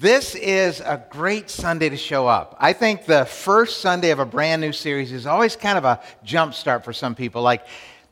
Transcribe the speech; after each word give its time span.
This 0.00 0.34
is 0.34 0.80
a 0.80 1.04
great 1.10 1.50
Sunday 1.50 1.90
to 1.90 1.96
show 1.98 2.26
up. 2.26 2.56
I 2.58 2.72
think 2.72 3.04
the 3.04 3.26
first 3.26 3.82
Sunday 3.82 4.12
of 4.12 4.18
a 4.18 4.24
brand 4.24 4.62
new 4.62 4.72
series 4.72 5.12
is 5.12 5.26
always 5.26 5.56
kind 5.56 5.76
of 5.76 5.84
a 5.84 6.00
jump 6.24 6.54
start 6.54 6.86
for 6.86 6.94
some 6.94 7.14
people. 7.14 7.42
Like, 7.42 7.66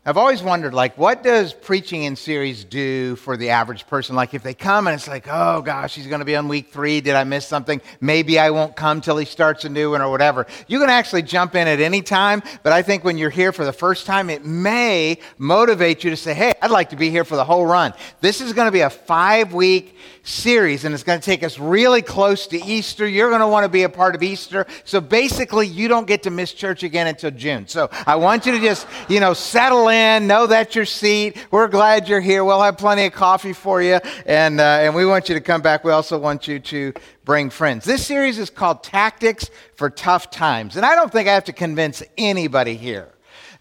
I've 0.05 0.19
always 0.19 0.43
wondered, 0.43 0.75
like, 0.75 0.98
what 0.98 1.23
does 1.23 1.55
preaching 1.55 2.03
in 2.05 2.15
series 2.15 2.65
do 2.65 3.16
for 3.16 3.39
the 3.39 3.51
average 3.51 3.87
person? 3.87 4.16
Like, 4.16 4.35
if 4.35 4.43
they 4.43 4.53
come 4.53 4.87
and 4.87 4.95
it's 4.95 5.09
like, 5.09 5.29
oh 5.30 5.62
gosh, 5.62 5.95
he's 5.95 6.07
going 6.07 6.21
to 6.21 6.27
be 6.27 6.37
on 6.37 6.48
week 6.48 6.73
three. 6.73 7.01
Did 7.01 7.15
I 7.15 7.25
miss 7.25 7.47
something? 7.47 7.80
Maybe 8.02 8.39
I 8.39 8.51
won't 8.51 8.77
come 8.77 9.01
till 9.01 9.16
he 9.16 9.25
starts 9.25 9.65
a 9.65 9.70
new 9.70 9.91
one 9.93 10.02
or 10.02 10.11
whatever. 10.11 10.47
You 10.66 10.80
can 10.80 10.91
actually 10.91 11.23
jump 11.23 11.55
in 11.55 11.69
at 11.69 11.80
any 11.80 12.02
time, 12.02 12.43
but 12.62 12.75
I 12.75 12.83
think 12.83 13.02
when 13.02 13.16
you're 13.16 13.29
here 13.30 13.52
for 13.52 13.65
the 13.65 13.73
first 13.73 14.05
time, 14.05 14.29
it 14.29 14.45
may 14.45 15.19
motivate 15.39 16.05
you 16.05 16.11
to 16.11 16.16
say, 16.16 16.34
hey, 16.34 16.52
I'd 16.61 16.70
like 16.70 16.91
to 16.91 16.97
be 16.97 17.09
here 17.11 17.25
for 17.25 17.37
the 17.37 17.45
whole 17.45 17.65
run. 17.65 17.95
This 18.20 18.43
is 18.43 18.52
going 18.52 18.66
to 18.66 18.73
be 18.73 18.80
a 18.80 18.91
five 18.91 19.55
week 19.55 19.97
series, 20.28 20.84
and 20.84 20.95
it's 20.95 21.02
going 21.02 21.18
to 21.18 21.24
take 21.24 21.42
us 21.42 21.59
really 21.59 22.02
close 22.02 22.46
to 22.48 22.62
Easter. 22.64 23.06
You're 23.06 23.30
going 23.30 23.41
to 23.41 23.48
want 23.48 23.64
to 23.64 23.68
be 23.68 23.82
a 23.82 23.88
part 23.88 24.14
of 24.14 24.23
Easter. 24.23 24.66
So 24.84 25.01
basically, 25.01 25.66
you 25.66 25.88
don't 25.88 26.06
get 26.06 26.23
to 26.24 26.30
miss 26.30 26.52
church 26.52 26.82
again 26.82 27.06
until 27.06 27.30
June. 27.30 27.66
So 27.66 27.88
I 28.06 28.16
want 28.16 28.46
you 28.46 28.52
to 28.52 28.60
just, 28.60 28.87
you 29.09 29.20
know, 29.20 29.34
settle 29.34 29.88
in, 29.88 30.27
know 30.27 30.46
that's 30.46 30.74
your 30.74 30.84
seat. 30.84 31.37
We're 31.51 31.68
glad 31.68 32.09
you're 32.09 32.20
here. 32.20 32.45
We'll 32.45 32.62
have 32.62 32.77
plenty 32.77 33.06
of 33.06 33.12
coffee 33.12 33.52
for 33.54 33.82
you, 33.82 34.01
and, 34.27 34.60
uh, 34.60 34.64
and 34.64 34.95
we 34.95 35.06
want 35.06 35.28
you 35.28 35.34
to 35.34 35.41
come 35.41 35.62
back. 35.62 35.84
We 35.84 35.92
also 35.92 36.18
want 36.18 36.46
you 36.46 36.60
to 36.60 36.92
bring 37.24 37.51
friends. 37.51 37.84
This 37.84 38.06
series 38.06 38.38
is 38.38 38.51
called 38.51 38.82
Tactics 38.82 39.51
for 39.76 39.90
Tough 39.90 40.30
Times, 40.30 40.76
and 40.76 40.84
I 40.84 40.95
don't 40.95 41.10
think 41.10 41.29
I 41.29 41.34
have 41.34 41.45
to 41.45 41.52
convince 41.52 42.02
anybody 42.16 42.76
here 42.76 43.12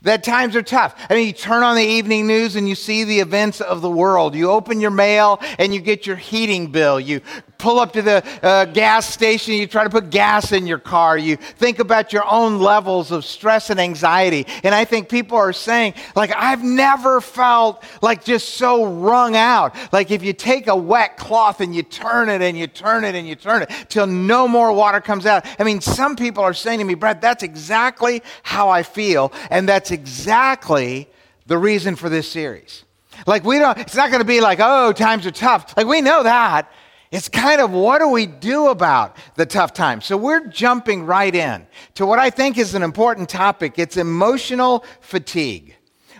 that 0.03 0.23
times 0.23 0.55
are 0.55 0.61
tough. 0.61 0.95
I 1.09 1.15
mean, 1.15 1.27
you 1.27 1.33
turn 1.33 1.63
on 1.63 1.75
the 1.75 1.83
evening 1.83 2.27
news 2.27 2.55
and 2.55 2.69
you 2.69 2.75
see 2.75 3.03
the 3.03 3.19
events 3.19 3.61
of 3.61 3.81
the 3.81 3.89
world. 3.89 4.35
You 4.35 4.51
open 4.51 4.79
your 4.79 4.91
mail 4.91 5.39
and 5.57 5.73
you 5.73 5.81
get 5.81 6.05
your 6.05 6.15
heating 6.15 6.71
bill. 6.71 6.99
You 6.99 7.21
pull 7.57 7.79
up 7.79 7.93
to 7.93 8.01
the 8.01 8.23
uh, 8.43 8.65
gas 8.65 9.11
station, 9.11 9.55
you 9.55 9.67
try 9.67 9.83
to 9.83 9.89
put 9.89 10.09
gas 10.09 10.51
in 10.51 10.67
your 10.67 10.77
car. 10.77 11.17
You 11.17 11.37
think 11.37 11.79
about 11.79 12.13
your 12.13 12.29
own 12.31 12.59
levels 12.59 13.11
of 13.11 13.25
stress 13.25 13.69
and 13.69 13.79
anxiety. 13.79 14.45
And 14.63 14.75
I 14.75 14.85
think 14.85 15.09
people 15.09 15.37
are 15.37 15.53
saying, 15.53 15.95
like, 16.15 16.31
I've 16.35 16.63
never 16.63 17.19
felt 17.19 17.83
like 18.01 18.23
just 18.23 18.49
so 18.49 18.85
wrung 18.85 19.35
out. 19.35 19.75
Like 19.91 20.11
if 20.11 20.23
you 20.23 20.33
take 20.33 20.67
a 20.67 20.75
wet 20.75 21.17
cloth 21.17 21.61
and 21.61 21.75
you 21.75 21.83
turn 21.83 22.29
it 22.29 22.41
and 22.41 22.57
you 22.57 22.67
turn 22.67 23.03
it 23.03 23.15
and 23.15 23.27
you 23.27 23.35
turn 23.35 23.63
it 23.63 23.71
till 23.89 24.07
no 24.07 24.47
more 24.47 24.71
water 24.71 25.01
comes 25.01 25.25
out. 25.25 25.45
I 25.59 25.63
mean, 25.63 25.81
some 25.81 26.15
people 26.15 26.43
are 26.43 26.53
saying 26.53 26.79
to 26.79 26.85
me, 26.85 26.93
Brad, 26.93 27.21
that's 27.21 27.43
exactly 27.43 28.21
how 28.43 28.69
I 28.69 28.83
feel. 28.83 29.33
And 29.49 29.67
that's 29.67 29.86
exactly 29.91 31.09
the 31.45 31.57
reason 31.57 31.95
for 31.95 32.09
this 32.09 32.29
series. 32.29 32.83
Like, 33.25 33.43
we 33.43 33.57
don't, 33.59 33.77
it's 33.77 33.95
not 33.95 34.09
going 34.09 34.21
to 34.21 34.27
be 34.27 34.41
like, 34.41 34.59
oh, 34.61 34.93
times 34.93 35.25
are 35.25 35.31
tough. 35.31 35.75
Like, 35.75 35.87
we 35.87 36.01
know 36.01 36.23
that. 36.23 36.71
It's 37.09 37.29
kind 37.29 37.61
of 37.61 37.71
what 37.71 37.99
do 37.99 38.09
we 38.09 38.25
do 38.25 38.67
about 38.67 39.15
the 39.35 39.45
tough 39.45 39.73
times? 39.73 40.05
So 40.05 40.17
we're 40.17 40.45
jumping 40.47 41.05
right 41.05 41.33
in 41.33 41.65
to 41.95 42.05
what 42.05 42.19
I 42.19 42.29
think 42.29 42.57
is 42.57 42.75
an 42.75 42.83
important 42.83 43.29
topic. 43.29 43.79
It's 43.79 43.95
emotional 43.95 44.83
fatigue. 44.99 45.75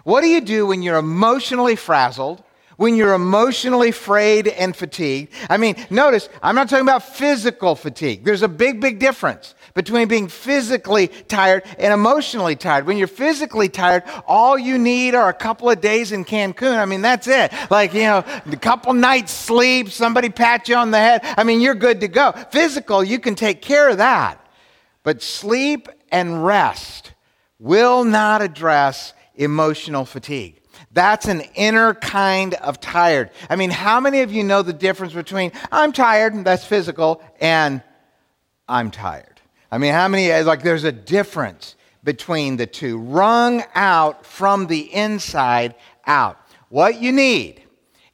What 0.05 0.21
do 0.21 0.27
you 0.27 0.39
do 0.39 0.67
when 0.67 0.81
you're 0.81 0.97
emotionally 0.97 1.75
frazzled? 1.75 2.41
When 2.77 2.95
you're 2.95 3.15
emotionally 3.15 3.91
frayed 3.91 4.47
and 4.47 4.75
fatigued. 4.75 5.33
I 5.49 5.57
mean, 5.57 5.75
notice, 5.89 6.29
I'm 6.41 6.55
not 6.55 6.69
talking 6.69 6.85
about 6.85 7.03
physical 7.03 7.75
fatigue. 7.75 8.23
There's 8.23 8.43
a 8.43 8.47
big, 8.47 8.79
big 8.79 8.99
difference 8.99 9.55
between 9.77 10.07
being 10.07 10.27
physically 10.27 11.07
tired 11.07 11.63
and 11.77 11.93
emotionally 11.93 12.55
tired. 12.55 12.87
When 12.87 12.97
you're 12.97 13.05
physically 13.05 13.69
tired, 13.69 14.01
all 14.25 14.57
you 14.57 14.79
need 14.79 15.13
are 15.13 15.29
a 15.29 15.33
couple 15.33 15.69
of 15.69 15.79
days 15.79 16.11
in 16.11 16.25
Cancun. 16.25 16.79
I 16.79 16.85
mean, 16.85 17.03
that's 17.03 17.27
it. 17.27 17.53
Like, 17.69 17.93
you 17.93 18.01
know, 18.01 18.25
a 18.51 18.55
couple 18.57 18.91
nights 18.93 19.31
sleep, 19.31 19.89
somebody 19.89 20.29
pat 20.29 20.67
you 20.67 20.75
on 20.75 20.89
the 20.89 20.97
head. 20.97 21.21
I 21.23 21.43
mean, 21.43 21.61
you're 21.61 21.75
good 21.75 22.01
to 22.01 22.07
go. 22.07 22.31
Physical, 22.49 23.03
you 23.03 23.19
can 23.19 23.35
take 23.35 23.61
care 23.61 23.87
of 23.87 23.97
that. 23.97 24.43
But 25.03 25.21
sleep 25.21 25.89
and 26.11 26.43
rest 26.43 27.13
will 27.59 28.03
not 28.03 28.41
address 28.41 29.13
emotional 29.35 30.05
fatigue. 30.05 30.59
That's 30.91 31.27
an 31.27 31.41
inner 31.53 31.93
kind 31.93 32.55
of 32.55 32.79
tired. 32.79 33.29
I 33.47 33.55
mean, 33.55 33.69
how 33.69 33.99
many 33.99 34.21
of 34.21 34.31
you 34.31 34.43
know 34.43 34.63
the 34.63 34.73
difference 34.73 35.13
between 35.13 35.51
I'm 35.71 35.91
tired, 35.91 36.33
that's 36.43 36.65
physical, 36.65 37.21
and 37.39 37.83
I'm 38.67 38.89
tired? 38.89 39.36
I 39.71 39.77
mean, 39.77 39.93
how 39.93 40.07
many, 40.07 40.31
like, 40.43 40.63
there's 40.63 40.83
a 40.83 40.91
difference 40.91 41.75
between 42.07 42.55
the 42.55 42.65
two. 42.65 42.97
Wrung 42.97 43.63
out 43.75 44.25
from 44.25 44.67
the 44.67 44.93
inside 44.93 45.75
out. 46.05 46.39
What 46.69 47.01
you 47.01 47.11
need 47.11 47.61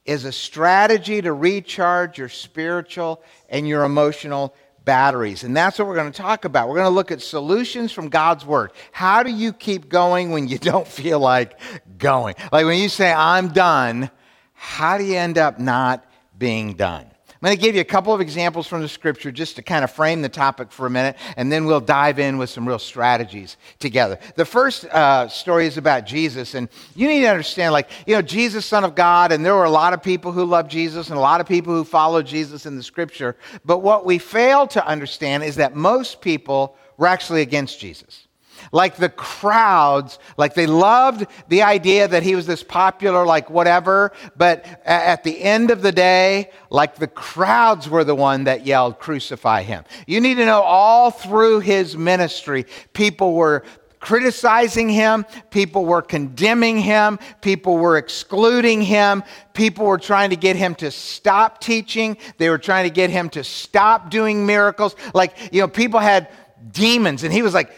is 0.04 0.24
a 0.24 0.32
strategy 0.32 1.22
to 1.22 1.32
recharge 1.32 2.18
your 2.18 2.28
spiritual 2.28 3.22
and 3.48 3.68
your 3.68 3.84
emotional 3.84 4.54
batteries. 4.84 5.44
And 5.44 5.56
that's 5.56 5.78
what 5.78 5.88
we're 5.88 5.94
going 5.94 6.10
to 6.12 6.22
talk 6.22 6.44
about. 6.44 6.68
We're 6.68 6.74
going 6.74 6.86
to 6.86 6.94
look 6.94 7.12
at 7.12 7.22
solutions 7.22 7.92
from 7.92 8.08
God's 8.08 8.44
Word. 8.44 8.72
How 8.92 9.22
do 9.22 9.30
you 9.30 9.52
keep 9.52 9.88
going 9.88 10.30
when 10.30 10.48
you 10.48 10.58
don't 10.72 10.86
feel 10.86 11.20
like 11.20 11.58
going? 11.96 12.34
Like 12.52 12.66
when 12.66 12.78
you 12.80 12.88
say, 12.88 13.12
I'm 13.12 13.48
done, 13.48 14.10
how 14.52 14.98
do 14.98 15.04
you 15.04 15.16
end 15.16 15.38
up 15.38 15.58
not 15.58 16.04
being 16.36 16.74
done? 16.74 17.06
I'm 17.44 17.48
going 17.48 17.58
to 17.58 17.62
give 17.62 17.74
you 17.74 17.82
a 17.82 17.84
couple 17.84 18.14
of 18.14 18.22
examples 18.22 18.66
from 18.66 18.80
the 18.80 18.88
scripture 18.88 19.30
just 19.30 19.56
to 19.56 19.62
kind 19.62 19.84
of 19.84 19.90
frame 19.90 20.22
the 20.22 20.30
topic 20.30 20.72
for 20.72 20.86
a 20.86 20.90
minute, 20.90 21.16
and 21.36 21.52
then 21.52 21.66
we'll 21.66 21.78
dive 21.78 22.18
in 22.18 22.38
with 22.38 22.48
some 22.48 22.66
real 22.66 22.78
strategies 22.78 23.58
together. 23.78 24.18
The 24.34 24.46
first 24.46 24.86
uh, 24.86 25.28
story 25.28 25.66
is 25.66 25.76
about 25.76 26.06
Jesus, 26.06 26.54
and 26.54 26.70
you 26.96 27.06
need 27.06 27.20
to 27.20 27.26
understand, 27.26 27.74
like, 27.74 27.90
you 28.06 28.14
know, 28.14 28.22
Jesus, 28.22 28.64
Son 28.64 28.82
of 28.82 28.94
God, 28.94 29.30
and 29.30 29.44
there 29.44 29.54
were 29.54 29.64
a 29.64 29.70
lot 29.70 29.92
of 29.92 30.02
people 30.02 30.32
who 30.32 30.46
loved 30.46 30.70
Jesus 30.70 31.10
and 31.10 31.18
a 31.18 31.20
lot 31.20 31.42
of 31.42 31.46
people 31.46 31.74
who 31.74 31.84
followed 31.84 32.24
Jesus 32.24 32.64
in 32.64 32.76
the 32.76 32.82
scripture. 32.82 33.36
But 33.62 33.80
what 33.80 34.06
we 34.06 34.16
fail 34.16 34.66
to 34.68 34.86
understand 34.86 35.44
is 35.44 35.56
that 35.56 35.76
most 35.76 36.22
people 36.22 36.78
were 36.96 37.08
actually 37.08 37.42
against 37.42 37.78
Jesus 37.78 38.26
like 38.72 38.96
the 38.96 39.08
crowds, 39.08 40.18
like 40.36 40.54
they 40.54 40.66
loved 40.66 41.26
the 41.48 41.62
idea 41.62 42.08
that 42.08 42.22
he 42.22 42.34
was 42.34 42.46
this 42.46 42.62
popular, 42.62 43.24
like 43.26 43.50
whatever, 43.50 44.12
but 44.36 44.64
at 44.84 45.24
the 45.24 45.42
end 45.42 45.70
of 45.70 45.82
the 45.82 45.92
day, 45.92 46.50
like 46.70 46.96
the 46.96 47.06
crowds 47.06 47.88
were 47.88 48.04
the 48.04 48.14
one 48.14 48.44
that 48.44 48.66
yelled, 48.66 48.98
crucify 48.98 49.62
him. 49.62 49.84
You 50.06 50.20
need 50.20 50.36
to 50.36 50.46
know 50.46 50.62
all 50.62 51.10
through 51.10 51.60
his 51.60 51.96
ministry, 51.96 52.66
people 52.92 53.34
were 53.34 53.64
criticizing 54.00 54.90
him, 54.90 55.24
people 55.50 55.86
were 55.86 56.02
condemning 56.02 56.76
him, 56.76 57.18
people 57.40 57.78
were 57.78 57.96
excluding 57.96 58.82
him, 58.82 59.22
people 59.54 59.86
were 59.86 59.96
trying 59.96 60.28
to 60.28 60.36
get 60.36 60.56
him 60.56 60.74
to 60.74 60.90
stop 60.90 61.58
teaching, 61.58 62.18
they 62.36 62.50
were 62.50 62.58
trying 62.58 62.84
to 62.84 62.92
get 62.92 63.08
him 63.08 63.30
to 63.30 63.42
stop 63.42 64.10
doing 64.10 64.44
miracles. 64.44 64.94
Like, 65.14 65.34
you 65.52 65.62
know, 65.62 65.68
people 65.68 66.00
had 66.00 66.28
demons, 66.70 67.24
and 67.24 67.32
he 67.32 67.40
was 67.40 67.54
like, 67.54 67.72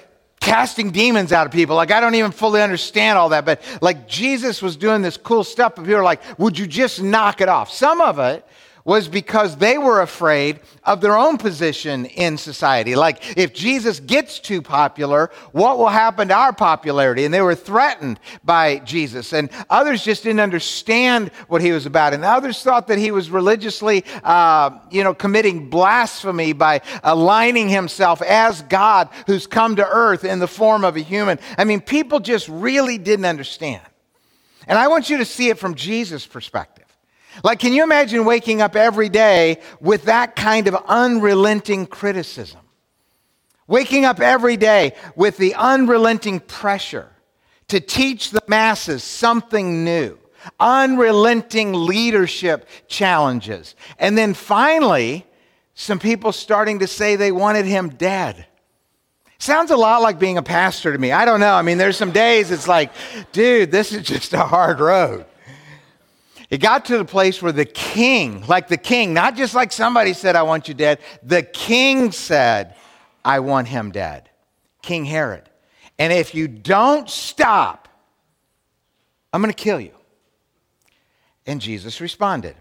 casting 0.46 0.92
demons 0.92 1.32
out 1.32 1.44
of 1.44 1.52
people. 1.52 1.74
Like, 1.74 1.90
I 1.90 1.98
don't 2.00 2.14
even 2.14 2.30
fully 2.30 2.62
understand 2.62 3.18
all 3.18 3.30
that, 3.30 3.44
but 3.44 3.60
like 3.80 4.06
Jesus 4.06 4.62
was 4.62 4.76
doing 4.76 5.02
this 5.02 5.16
cool 5.16 5.42
stuff, 5.42 5.74
but 5.74 5.82
people 5.82 5.96
are 5.96 6.04
like, 6.04 6.22
would 6.38 6.56
you 6.56 6.68
just 6.68 7.02
knock 7.02 7.40
it 7.40 7.48
off? 7.48 7.72
Some 7.72 8.00
of 8.00 8.20
it 8.20 8.46
was 8.86 9.08
because 9.08 9.56
they 9.56 9.76
were 9.76 10.00
afraid 10.00 10.60
of 10.84 11.00
their 11.00 11.18
own 11.18 11.36
position 11.36 12.06
in 12.06 12.38
society. 12.38 12.94
Like, 12.94 13.36
if 13.36 13.52
Jesus 13.52 13.98
gets 13.98 14.38
too 14.38 14.62
popular, 14.62 15.30
what 15.50 15.76
will 15.76 15.88
happen 15.88 16.28
to 16.28 16.34
our 16.34 16.52
popularity? 16.52 17.24
And 17.24 17.34
they 17.34 17.42
were 17.42 17.56
threatened 17.56 18.20
by 18.44 18.78
Jesus. 18.78 19.32
And 19.32 19.50
others 19.68 20.04
just 20.04 20.22
didn't 20.22 20.38
understand 20.38 21.32
what 21.48 21.62
he 21.62 21.72
was 21.72 21.84
about. 21.84 22.14
And 22.14 22.24
others 22.24 22.62
thought 22.62 22.86
that 22.86 22.98
he 22.98 23.10
was 23.10 23.28
religiously, 23.28 24.04
uh, 24.22 24.70
you 24.92 25.02
know, 25.02 25.14
committing 25.14 25.68
blasphemy 25.68 26.52
by 26.52 26.80
aligning 27.02 27.68
himself 27.68 28.22
as 28.22 28.62
God 28.62 29.08
who's 29.26 29.48
come 29.48 29.74
to 29.76 29.86
earth 29.86 30.24
in 30.24 30.38
the 30.38 30.46
form 30.46 30.84
of 30.84 30.94
a 30.94 31.00
human. 31.00 31.40
I 31.58 31.64
mean, 31.64 31.80
people 31.80 32.20
just 32.20 32.48
really 32.48 32.98
didn't 32.98 33.26
understand. 33.26 33.82
And 34.68 34.78
I 34.78 34.86
want 34.86 35.10
you 35.10 35.18
to 35.18 35.24
see 35.24 35.48
it 35.48 35.58
from 35.58 35.74
Jesus' 35.74 36.24
perspective. 36.24 36.85
Like, 37.42 37.58
can 37.58 37.72
you 37.72 37.82
imagine 37.82 38.24
waking 38.24 38.62
up 38.62 38.76
every 38.76 39.08
day 39.08 39.60
with 39.80 40.04
that 40.04 40.36
kind 40.36 40.68
of 40.68 40.74
unrelenting 40.86 41.86
criticism? 41.86 42.60
Waking 43.66 44.04
up 44.04 44.20
every 44.20 44.56
day 44.56 44.94
with 45.16 45.36
the 45.36 45.54
unrelenting 45.54 46.40
pressure 46.40 47.08
to 47.68 47.80
teach 47.80 48.30
the 48.30 48.42
masses 48.46 49.02
something 49.02 49.84
new, 49.84 50.18
unrelenting 50.60 51.72
leadership 51.72 52.68
challenges. 52.86 53.74
And 53.98 54.16
then 54.16 54.34
finally, 54.34 55.26
some 55.74 55.98
people 55.98 56.32
starting 56.32 56.78
to 56.78 56.86
say 56.86 57.16
they 57.16 57.32
wanted 57.32 57.66
him 57.66 57.90
dead. 57.90 58.46
Sounds 59.38 59.70
a 59.70 59.76
lot 59.76 60.00
like 60.00 60.18
being 60.18 60.38
a 60.38 60.42
pastor 60.42 60.92
to 60.92 60.98
me. 60.98 61.12
I 61.12 61.24
don't 61.24 61.40
know. 61.40 61.52
I 61.52 61.62
mean, 61.62 61.76
there's 61.76 61.96
some 61.96 62.12
days 62.12 62.50
it's 62.50 62.68
like, 62.68 62.92
dude, 63.32 63.70
this 63.70 63.92
is 63.92 64.02
just 64.02 64.32
a 64.32 64.38
hard 64.38 64.80
road. 64.80 65.26
It 66.48 66.58
got 66.58 66.84
to 66.86 66.98
the 66.98 67.04
place 67.04 67.42
where 67.42 67.52
the 67.52 67.64
king, 67.64 68.44
like 68.46 68.68
the 68.68 68.76
king, 68.76 69.12
not 69.12 69.36
just 69.36 69.54
like 69.54 69.72
somebody 69.72 70.12
said, 70.12 70.36
I 70.36 70.42
want 70.42 70.68
you 70.68 70.74
dead, 70.74 71.00
the 71.22 71.42
king 71.42 72.12
said, 72.12 72.76
I 73.24 73.40
want 73.40 73.66
him 73.68 73.90
dead. 73.90 74.30
King 74.82 75.04
Herod. 75.04 75.48
And 75.98 76.12
if 76.12 76.34
you 76.34 76.46
don't 76.46 77.10
stop, 77.10 77.88
I'm 79.32 79.42
going 79.42 79.52
to 79.52 79.62
kill 79.62 79.80
you. 79.80 79.92
And 81.46 81.60
Jesus 81.60 82.00
responded, 82.00 82.56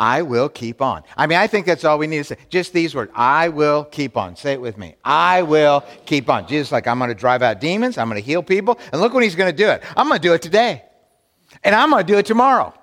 I 0.00 0.22
will 0.22 0.48
keep 0.48 0.80
on. 0.80 1.02
I 1.16 1.26
mean, 1.26 1.38
I 1.38 1.46
think 1.46 1.66
that's 1.66 1.84
all 1.84 1.98
we 1.98 2.06
need 2.06 2.18
to 2.18 2.24
say. 2.24 2.36
Just 2.48 2.72
these 2.72 2.94
words 2.94 3.12
I 3.14 3.50
will 3.50 3.84
keep 3.84 4.16
on. 4.16 4.34
Say 4.34 4.54
it 4.54 4.60
with 4.60 4.78
me. 4.78 4.96
I 5.04 5.42
will 5.42 5.84
keep 6.06 6.30
on. 6.30 6.48
Jesus, 6.48 6.72
like, 6.72 6.86
I'm 6.86 6.98
going 6.98 7.08
to 7.08 7.14
drive 7.14 7.42
out 7.42 7.60
demons, 7.60 7.98
I'm 7.98 8.08
going 8.08 8.20
to 8.20 8.26
heal 8.26 8.42
people. 8.42 8.78
And 8.92 9.00
look 9.00 9.12
when 9.12 9.22
he's 9.22 9.36
going 9.36 9.50
to 9.50 9.56
do 9.56 9.68
it. 9.68 9.82
I'm 9.96 10.08
going 10.08 10.18
to 10.18 10.26
do 10.26 10.32
it 10.32 10.42
today. 10.42 10.84
And 11.62 11.74
I'm 11.74 11.90
going 11.90 12.04
to 12.04 12.12
do 12.12 12.18
it 12.18 12.26
tomorrow. 12.26 12.74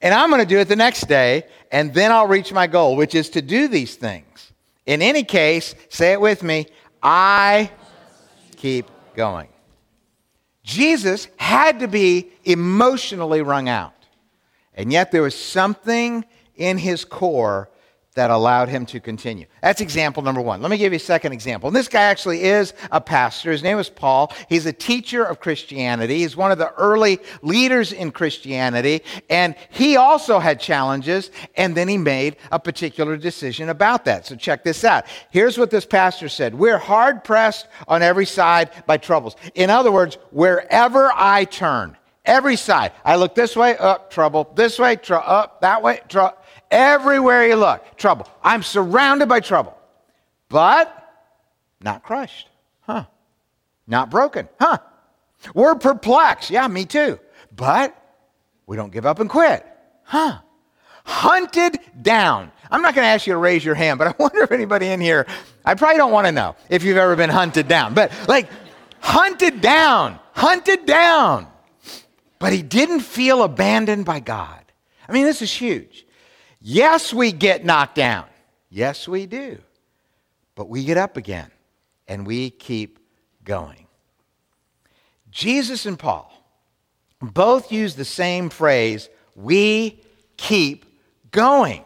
And 0.00 0.14
I'm 0.14 0.30
going 0.30 0.42
to 0.42 0.48
do 0.48 0.58
it 0.58 0.68
the 0.68 0.76
next 0.76 1.08
day. 1.08 1.44
And 1.72 1.92
then 1.92 2.12
I'll 2.12 2.28
reach 2.28 2.52
my 2.52 2.66
goal, 2.66 2.96
which 2.96 3.14
is 3.14 3.30
to 3.30 3.42
do 3.42 3.68
these 3.68 3.96
things. 3.96 4.52
In 4.86 5.02
any 5.02 5.24
case, 5.24 5.74
say 5.88 6.12
it 6.12 6.20
with 6.20 6.42
me 6.42 6.66
I 7.02 7.70
keep 8.56 8.86
going. 9.14 9.48
Jesus 10.62 11.28
had 11.36 11.80
to 11.80 11.88
be 11.88 12.30
emotionally 12.44 13.42
wrung 13.42 13.68
out. 13.68 13.94
And 14.74 14.92
yet 14.92 15.10
there 15.10 15.22
was 15.22 15.34
something 15.34 16.24
in 16.56 16.78
his 16.78 17.04
core 17.04 17.69
that 18.14 18.30
allowed 18.30 18.68
him 18.68 18.84
to 18.86 18.98
continue. 18.98 19.46
That's 19.62 19.80
example 19.80 20.22
number 20.22 20.40
one. 20.40 20.60
Let 20.60 20.70
me 20.70 20.78
give 20.78 20.92
you 20.92 20.96
a 20.96 21.00
second 21.00 21.32
example. 21.32 21.68
And 21.68 21.76
this 21.76 21.86
guy 21.86 22.02
actually 22.02 22.42
is 22.42 22.74
a 22.90 23.00
pastor. 23.00 23.52
His 23.52 23.62
name 23.62 23.78
is 23.78 23.88
Paul. 23.88 24.32
He's 24.48 24.66
a 24.66 24.72
teacher 24.72 25.24
of 25.24 25.38
Christianity. 25.38 26.18
He's 26.18 26.36
one 26.36 26.50
of 26.50 26.58
the 26.58 26.72
early 26.74 27.20
leaders 27.42 27.92
in 27.92 28.10
Christianity. 28.10 29.02
And 29.28 29.54
he 29.70 29.96
also 29.96 30.40
had 30.40 30.58
challenges, 30.58 31.30
and 31.56 31.76
then 31.76 31.86
he 31.86 31.98
made 31.98 32.36
a 32.50 32.58
particular 32.58 33.16
decision 33.16 33.68
about 33.68 34.04
that. 34.06 34.26
So 34.26 34.34
check 34.34 34.64
this 34.64 34.82
out. 34.82 35.04
Here's 35.30 35.56
what 35.56 35.70
this 35.70 35.86
pastor 35.86 36.28
said 36.28 36.52
We're 36.54 36.78
hard 36.78 37.22
pressed 37.22 37.68
on 37.86 38.02
every 38.02 38.26
side 38.26 38.70
by 38.86 38.96
troubles. 38.96 39.36
In 39.54 39.70
other 39.70 39.92
words, 39.92 40.18
wherever 40.32 41.12
I 41.14 41.44
turn, 41.44 41.96
every 42.24 42.56
side, 42.56 42.90
I 43.04 43.14
look 43.14 43.36
this 43.36 43.54
way, 43.54 43.76
up, 43.76 44.10
trouble, 44.10 44.50
this 44.56 44.80
way, 44.80 44.96
tr- 44.96 45.14
up, 45.14 45.60
that 45.60 45.80
way, 45.80 46.00
trouble 46.08 46.39
Everywhere 46.70 47.46
you 47.46 47.56
look, 47.56 47.96
trouble. 47.96 48.28
I'm 48.42 48.62
surrounded 48.62 49.28
by 49.28 49.40
trouble, 49.40 49.76
but 50.48 50.96
not 51.80 52.02
crushed. 52.02 52.48
Huh. 52.82 53.04
Not 53.86 54.10
broken. 54.10 54.48
Huh. 54.60 54.78
We're 55.54 55.74
perplexed. 55.74 56.50
Yeah, 56.50 56.68
me 56.68 56.84
too. 56.84 57.18
But 57.54 57.96
we 58.66 58.76
don't 58.76 58.92
give 58.92 59.06
up 59.06 59.18
and 59.18 59.28
quit. 59.28 59.66
Huh. 60.04 60.38
Hunted 61.04 61.80
down. 62.00 62.52
I'm 62.70 62.82
not 62.82 62.94
going 62.94 63.04
to 63.04 63.08
ask 63.08 63.26
you 63.26 63.32
to 63.32 63.38
raise 63.38 63.64
your 63.64 63.74
hand, 63.74 63.98
but 63.98 64.08
I 64.08 64.14
wonder 64.18 64.42
if 64.42 64.52
anybody 64.52 64.86
in 64.86 65.00
here, 65.00 65.26
I 65.64 65.74
probably 65.74 65.96
don't 65.96 66.12
want 66.12 66.26
to 66.26 66.32
know 66.32 66.54
if 66.68 66.84
you've 66.84 66.96
ever 66.96 67.16
been 67.16 67.30
hunted 67.30 67.66
down, 67.66 67.94
but 67.94 68.12
like 68.28 68.48
hunted 69.00 69.60
down, 69.60 70.20
hunted 70.32 70.86
down. 70.86 71.48
But 72.38 72.52
he 72.52 72.62
didn't 72.62 73.00
feel 73.00 73.42
abandoned 73.42 74.04
by 74.04 74.20
God. 74.20 74.60
I 75.08 75.12
mean, 75.12 75.24
this 75.24 75.42
is 75.42 75.52
huge. 75.52 76.06
Yes, 76.60 77.12
we 77.14 77.32
get 77.32 77.64
knocked 77.64 77.94
down. 77.94 78.26
Yes, 78.68 79.08
we 79.08 79.26
do. 79.26 79.58
But 80.54 80.68
we 80.68 80.84
get 80.84 80.96
up 80.96 81.16
again 81.16 81.50
and 82.06 82.26
we 82.26 82.50
keep 82.50 82.98
going. 83.44 83.86
Jesus 85.30 85.86
and 85.86 85.98
Paul 85.98 86.30
both 87.20 87.70
use 87.70 87.94
the 87.94 88.04
same 88.04 88.50
phrase, 88.50 89.08
we 89.34 90.00
keep 90.36 90.86
going. 91.30 91.84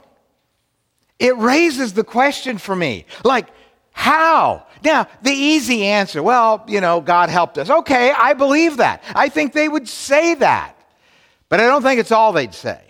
It 1.19 1.37
raises 1.37 1.93
the 1.93 2.05
question 2.05 2.59
for 2.59 2.75
me 2.75 3.07
like, 3.25 3.49
how? 3.93 4.67
Now, 4.83 5.07
the 5.23 5.31
easy 5.31 5.85
answer, 5.87 6.23
well, 6.23 6.65
you 6.67 6.81
know, 6.81 7.01
God 7.01 7.31
helped 7.31 7.59
us. 7.59 7.71
Okay, 7.71 8.11
I 8.11 8.35
believe 8.35 8.79
that. 8.79 9.03
I 9.15 9.29
think 9.29 9.53
they 9.53 9.69
would 9.69 9.89
say 9.89 10.35
that. 10.35 10.77
But 11.49 11.61
I 11.61 11.65
don't 11.65 11.83
think 11.83 12.01
it's 12.01 12.11
all 12.11 12.33
they'd 12.33 12.55
say. 12.55 12.83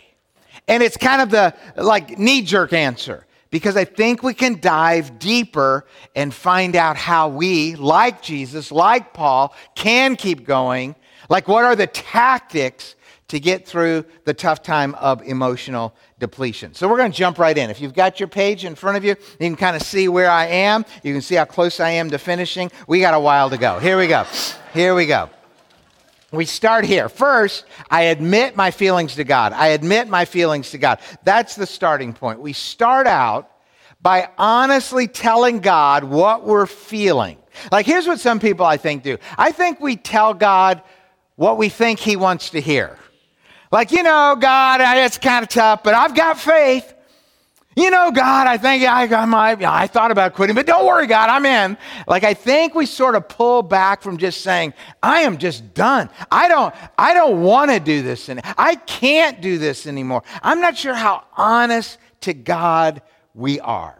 And 0.68 0.82
it's 0.82 0.96
kind 0.96 1.20
of 1.20 1.30
the 1.30 1.54
like 1.76 2.18
knee 2.18 2.42
jerk 2.42 2.72
answer 2.72 3.26
because 3.54 3.76
I 3.76 3.84
think 3.84 4.24
we 4.24 4.34
can 4.34 4.58
dive 4.58 5.20
deeper 5.20 5.86
and 6.16 6.34
find 6.34 6.74
out 6.74 6.96
how 6.96 7.28
we, 7.28 7.76
like 7.76 8.20
Jesus, 8.20 8.72
like 8.72 9.12
Paul, 9.12 9.54
can 9.76 10.16
keep 10.16 10.44
going. 10.44 10.96
Like, 11.28 11.46
what 11.46 11.62
are 11.62 11.76
the 11.76 11.86
tactics 11.86 12.96
to 13.28 13.38
get 13.38 13.64
through 13.64 14.06
the 14.24 14.34
tough 14.34 14.62
time 14.62 14.96
of 14.96 15.22
emotional 15.22 15.94
depletion? 16.18 16.74
So, 16.74 16.88
we're 16.88 16.96
going 16.96 17.12
to 17.12 17.16
jump 17.16 17.38
right 17.38 17.56
in. 17.56 17.70
If 17.70 17.80
you've 17.80 17.94
got 17.94 18.18
your 18.18 18.28
page 18.28 18.64
in 18.64 18.74
front 18.74 18.96
of 18.96 19.04
you, 19.04 19.10
you 19.10 19.46
can 19.46 19.54
kind 19.54 19.76
of 19.76 19.82
see 19.82 20.08
where 20.08 20.30
I 20.30 20.46
am. 20.46 20.84
You 21.04 21.12
can 21.12 21.22
see 21.22 21.36
how 21.36 21.44
close 21.44 21.78
I 21.78 21.90
am 21.90 22.10
to 22.10 22.18
finishing. 22.18 22.72
We 22.88 22.98
got 22.98 23.14
a 23.14 23.20
while 23.20 23.50
to 23.50 23.56
go. 23.56 23.78
Here 23.78 23.96
we 23.96 24.08
go. 24.08 24.26
Here 24.72 24.96
we 24.96 25.06
go. 25.06 25.30
We 26.34 26.44
start 26.44 26.84
here. 26.84 27.08
First, 27.08 27.64
I 27.90 28.02
admit 28.02 28.56
my 28.56 28.70
feelings 28.70 29.16
to 29.16 29.24
God. 29.24 29.52
I 29.52 29.68
admit 29.68 30.08
my 30.08 30.24
feelings 30.24 30.70
to 30.70 30.78
God. 30.78 31.00
That's 31.24 31.56
the 31.56 31.66
starting 31.66 32.12
point. 32.12 32.40
We 32.40 32.52
start 32.52 33.06
out 33.06 33.50
by 34.00 34.28
honestly 34.38 35.08
telling 35.08 35.60
God 35.60 36.04
what 36.04 36.44
we're 36.44 36.66
feeling. 36.66 37.38
Like, 37.72 37.86
here's 37.86 38.06
what 38.06 38.20
some 38.20 38.40
people 38.40 38.66
I 38.66 38.76
think 38.76 39.02
do 39.02 39.18
I 39.38 39.52
think 39.52 39.80
we 39.80 39.96
tell 39.96 40.34
God 40.34 40.82
what 41.36 41.58
we 41.58 41.68
think 41.68 41.98
He 41.98 42.16
wants 42.16 42.50
to 42.50 42.60
hear. 42.60 42.98
Like, 43.72 43.90
you 43.90 44.02
know, 44.02 44.36
God, 44.38 44.80
it's 44.80 45.18
kind 45.18 45.42
of 45.42 45.48
tough, 45.48 45.82
but 45.82 45.94
I've 45.94 46.14
got 46.14 46.38
faith. 46.38 46.93
You 47.76 47.90
know, 47.90 48.12
God, 48.12 48.46
I 48.46 48.56
think 48.56 48.84
I, 48.84 49.02
I 49.22 49.24
might, 49.24 49.62
I 49.62 49.86
thought 49.88 50.12
about 50.12 50.34
quitting, 50.34 50.54
but 50.54 50.66
don't 50.66 50.86
worry, 50.86 51.08
God, 51.08 51.28
I'm 51.28 51.44
in. 51.44 51.76
Like, 52.06 52.22
I 52.22 52.34
think 52.34 52.74
we 52.74 52.86
sort 52.86 53.16
of 53.16 53.28
pull 53.28 53.62
back 53.62 54.00
from 54.00 54.16
just 54.16 54.42
saying, 54.42 54.74
I 55.02 55.20
am 55.20 55.38
just 55.38 55.74
done. 55.74 56.08
I 56.30 56.48
don't, 56.48 56.74
I 56.96 57.14
don't 57.14 57.42
want 57.42 57.72
to 57.72 57.80
do 57.80 58.02
this. 58.02 58.28
And 58.28 58.40
I 58.56 58.76
can't 58.76 59.40
do 59.40 59.58
this 59.58 59.86
anymore. 59.86 60.22
I'm 60.42 60.60
not 60.60 60.76
sure 60.76 60.94
how 60.94 61.24
honest 61.36 61.98
to 62.22 62.32
God 62.32 63.02
we 63.34 63.58
are. 63.58 63.98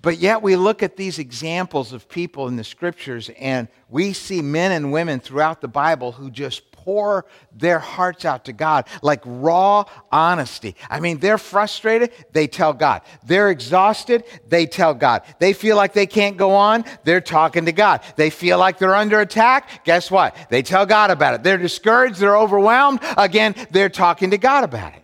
But 0.00 0.18
yet 0.18 0.40
we 0.40 0.56
look 0.56 0.82
at 0.82 0.96
these 0.96 1.18
examples 1.18 1.92
of 1.92 2.08
people 2.08 2.48
in 2.48 2.56
the 2.56 2.64
scriptures 2.64 3.28
and 3.40 3.68
we 3.88 4.12
see 4.12 4.40
men 4.40 4.72
and 4.72 4.92
women 4.92 5.20
throughout 5.20 5.60
the 5.60 5.68
Bible 5.68 6.12
who 6.12 6.30
just 6.30 6.70
pour 6.86 7.26
their 7.52 7.80
hearts 7.80 8.24
out 8.24 8.44
to 8.44 8.52
God, 8.52 8.86
like 9.02 9.20
raw 9.24 9.84
honesty. 10.12 10.76
I 10.88 11.00
mean, 11.00 11.18
they're 11.18 11.36
frustrated, 11.36 12.12
they 12.32 12.46
tell 12.46 12.72
God. 12.72 13.02
They're 13.26 13.50
exhausted, 13.50 14.22
they 14.46 14.66
tell 14.66 14.94
God. 14.94 15.22
They 15.40 15.52
feel 15.52 15.76
like 15.76 15.94
they 15.94 16.06
can't 16.06 16.36
go 16.36 16.52
on, 16.52 16.84
they're 17.02 17.20
talking 17.20 17.64
to 17.64 17.72
God. 17.72 18.02
They 18.14 18.30
feel 18.30 18.58
like 18.58 18.78
they're 18.78 18.94
under 18.94 19.20
attack, 19.20 19.84
guess 19.84 20.12
what? 20.12 20.36
They 20.48 20.62
tell 20.62 20.86
God 20.86 21.10
about 21.10 21.34
it. 21.34 21.42
They're 21.42 21.58
discouraged, 21.58 22.20
they're 22.20 22.38
overwhelmed, 22.38 23.00
again, 23.18 23.56
they're 23.72 23.88
talking 23.88 24.30
to 24.30 24.38
God 24.38 24.62
about 24.62 24.94
it. 24.94 25.02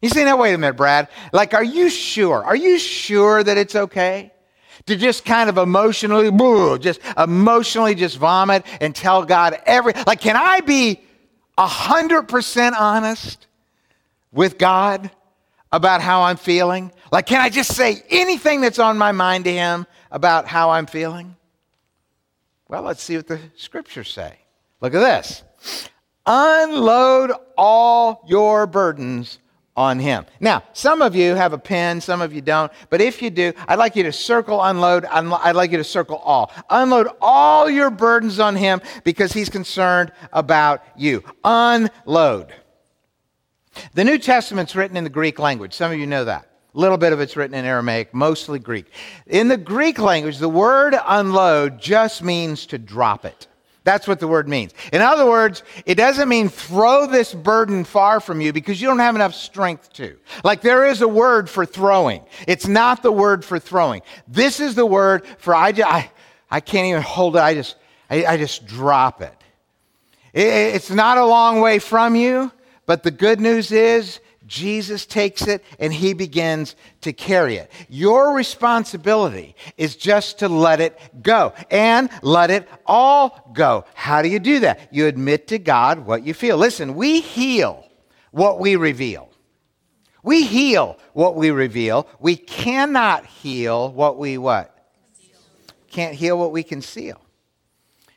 You 0.00 0.08
say, 0.08 0.24
now, 0.24 0.36
wait 0.36 0.54
a 0.54 0.58
minute, 0.58 0.76
Brad. 0.76 1.08
Like, 1.32 1.52
are 1.52 1.64
you 1.64 1.90
sure? 1.90 2.44
Are 2.44 2.56
you 2.56 2.78
sure 2.78 3.42
that 3.42 3.58
it's 3.58 3.74
okay? 3.74 4.32
To 4.90 4.96
just 4.96 5.24
kind 5.24 5.48
of 5.48 5.56
emotionally, 5.56 6.30
just 6.78 7.00
emotionally 7.16 7.94
just 7.94 8.18
vomit 8.18 8.64
and 8.80 8.94
tell 8.94 9.24
God 9.24 9.58
every, 9.64 9.94
like, 10.06 10.20
can 10.20 10.36
I 10.36 10.60
be 10.60 11.00
100% 11.56 12.72
honest 12.78 13.46
with 14.32 14.58
God 14.58 15.10
about 15.72 16.00
how 16.00 16.22
I'm 16.22 16.36
feeling? 16.36 16.92
Like, 17.12 17.26
can 17.26 17.40
I 17.40 17.48
just 17.48 17.74
say 17.74 18.02
anything 18.10 18.60
that's 18.60 18.78
on 18.78 18.98
my 18.98 19.12
mind 19.12 19.44
to 19.44 19.52
Him 19.52 19.86
about 20.10 20.46
how 20.46 20.70
I'm 20.70 20.86
feeling? 20.86 21.36
Well, 22.68 22.82
let's 22.82 23.02
see 23.02 23.16
what 23.16 23.26
the 23.26 23.40
scriptures 23.56 24.10
say. 24.10 24.38
Look 24.80 24.94
at 24.94 25.00
this. 25.00 25.88
Unload 26.26 27.32
all 27.56 28.24
your 28.28 28.66
burdens 28.66 29.38
on 29.80 29.98
him. 29.98 30.26
Now, 30.40 30.62
some 30.74 31.00
of 31.00 31.16
you 31.16 31.34
have 31.34 31.54
a 31.54 31.58
pen, 31.58 32.02
some 32.02 32.20
of 32.20 32.34
you 32.34 32.42
don't, 32.42 32.70
but 32.90 33.00
if 33.00 33.22
you 33.22 33.30
do, 33.30 33.54
I'd 33.66 33.78
like 33.78 33.96
you 33.96 34.02
to 34.02 34.12
circle 34.12 34.62
unload. 34.62 35.06
I'd 35.06 35.56
like 35.56 35.72
you 35.72 35.78
to 35.78 35.84
circle 35.84 36.16
all. 36.16 36.52
Unload 36.68 37.08
all 37.20 37.70
your 37.70 37.88
burdens 37.88 38.38
on 38.38 38.56
him 38.56 38.82
because 39.04 39.32
he's 39.32 39.48
concerned 39.48 40.12
about 40.34 40.82
you. 40.96 41.24
Unload. 41.44 42.52
The 43.94 44.04
New 44.04 44.18
Testament's 44.18 44.76
written 44.76 44.98
in 44.98 45.04
the 45.04 45.10
Greek 45.10 45.38
language. 45.38 45.72
Some 45.72 45.90
of 45.90 45.98
you 45.98 46.06
know 46.06 46.26
that. 46.26 46.46
A 46.74 46.78
little 46.78 46.98
bit 46.98 47.14
of 47.14 47.20
it's 47.20 47.36
written 47.36 47.54
in 47.54 47.64
Aramaic, 47.64 48.12
mostly 48.12 48.58
Greek. 48.58 48.86
In 49.26 49.48
the 49.48 49.56
Greek 49.56 49.98
language, 49.98 50.38
the 50.38 50.48
word 50.48 50.94
unload 51.06 51.80
just 51.80 52.22
means 52.22 52.66
to 52.66 52.78
drop 52.78 53.24
it. 53.24 53.48
That's 53.90 54.06
what 54.06 54.20
the 54.20 54.28
word 54.28 54.48
means. 54.48 54.72
In 54.92 55.02
other 55.02 55.26
words, 55.26 55.64
it 55.84 55.96
doesn't 55.96 56.28
mean 56.28 56.48
throw 56.48 57.08
this 57.08 57.34
burden 57.34 57.82
far 57.82 58.20
from 58.20 58.40
you 58.40 58.52
because 58.52 58.80
you 58.80 58.86
don't 58.86 59.00
have 59.00 59.16
enough 59.16 59.34
strength 59.34 59.92
to. 59.94 60.16
Like 60.44 60.60
there 60.60 60.86
is 60.86 61.02
a 61.02 61.08
word 61.08 61.50
for 61.50 61.66
throwing. 61.66 62.22
It's 62.46 62.68
not 62.68 63.02
the 63.02 63.10
word 63.10 63.44
for 63.44 63.58
throwing. 63.58 64.02
This 64.28 64.60
is 64.60 64.76
the 64.76 64.86
word 64.86 65.26
for 65.38 65.56
I, 65.56 65.70
I, 65.84 66.08
I 66.48 66.60
can't 66.60 66.86
even 66.86 67.02
hold 67.02 67.34
it. 67.34 67.40
I 67.40 67.54
just, 67.54 67.74
I, 68.08 68.24
I 68.26 68.36
just 68.36 68.64
drop 68.64 69.22
it. 69.22 69.34
it. 70.34 70.76
It's 70.76 70.90
not 70.90 71.18
a 71.18 71.26
long 71.26 71.60
way 71.60 71.80
from 71.80 72.14
you, 72.14 72.52
but 72.86 73.02
the 73.02 73.10
good 73.10 73.40
news 73.40 73.72
is 73.72 74.20
Jesus 74.50 75.06
takes 75.06 75.46
it 75.46 75.64
and 75.78 75.92
he 75.92 76.12
begins 76.12 76.74
to 77.02 77.12
carry 77.12 77.54
it. 77.54 77.70
Your 77.88 78.34
responsibility 78.34 79.54
is 79.76 79.94
just 79.94 80.40
to 80.40 80.48
let 80.48 80.80
it 80.80 80.98
go 81.22 81.54
and 81.70 82.10
let 82.20 82.50
it 82.50 82.68
all 82.84 83.48
go. 83.52 83.84
How 83.94 84.22
do 84.22 84.28
you 84.28 84.40
do 84.40 84.58
that? 84.60 84.92
You 84.92 85.06
admit 85.06 85.46
to 85.48 85.58
God 85.60 86.00
what 86.00 86.24
you 86.24 86.34
feel. 86.34 86.56
Listen, 86.56 86.96
we 86.96 87.20
heal 87.20 87.88
what 88.32 88.58
we 88.58 88.74
reveal. 88.74 89.30
We 90.24 90.44
heal 90.44 90.98
what 91.12 91.36
we 91.36 91.52
reveal. 91.52 92.08
We 92.18 92.34
cannot 92.34 93.24
heal 93.26 93.92
what 93.92 94.18
we 94.18 94.36
what? 94.36 94.76
Can't 95.92 96.14
heal 96.14 96.36
what 96.36 96.50
we 96.50 96.64
conceal. 96.64 97.20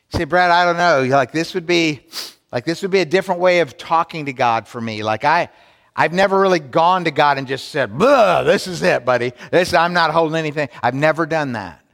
say, 0.08 0.24
Brad, 0.24 0.50
I 0.50 0.64
don't 0.64 0.76
know. 0.76 1.16
Like 1.16 1.30
this 1.30 1.54
would 1.54 1.66
be 1.66 2.06
like 2.50 2.64
this 2.64 2.82
would 2.82 2.90
be 2.90 3.00
a 3.00 3.04
different 3.04 3.40
way 3.40 3.60
of 3.60 3.76
talking 3.76 4.26
to 4.26 4.32
God 4.32 4.66
for 4.66 4.80
me. 4.80 5.04
Like 5.04 5.24
I 5.24 5.48
I've 5.96 6.12
never 6.12 6.40
really 6.40 6.58
gone 6.58 7.04
to 7.04 7.10
God 7.10 7.38
and 7.38 7.46
just 7.46 7.68
said, 7.68 7.98
this 7.98 8.66
is 8.66 8.82
it, 8.82 9.04
buddy. 9.04 9.32
This 9.50 9.72
I'm 9.72 9.92
not 9.92 10.10
holding 10.10 10.36
anything. 10.36 10.68
I've 10.82 10.94
never 10.94 11.24
done 11.24 11.52
that. 11.52 11.84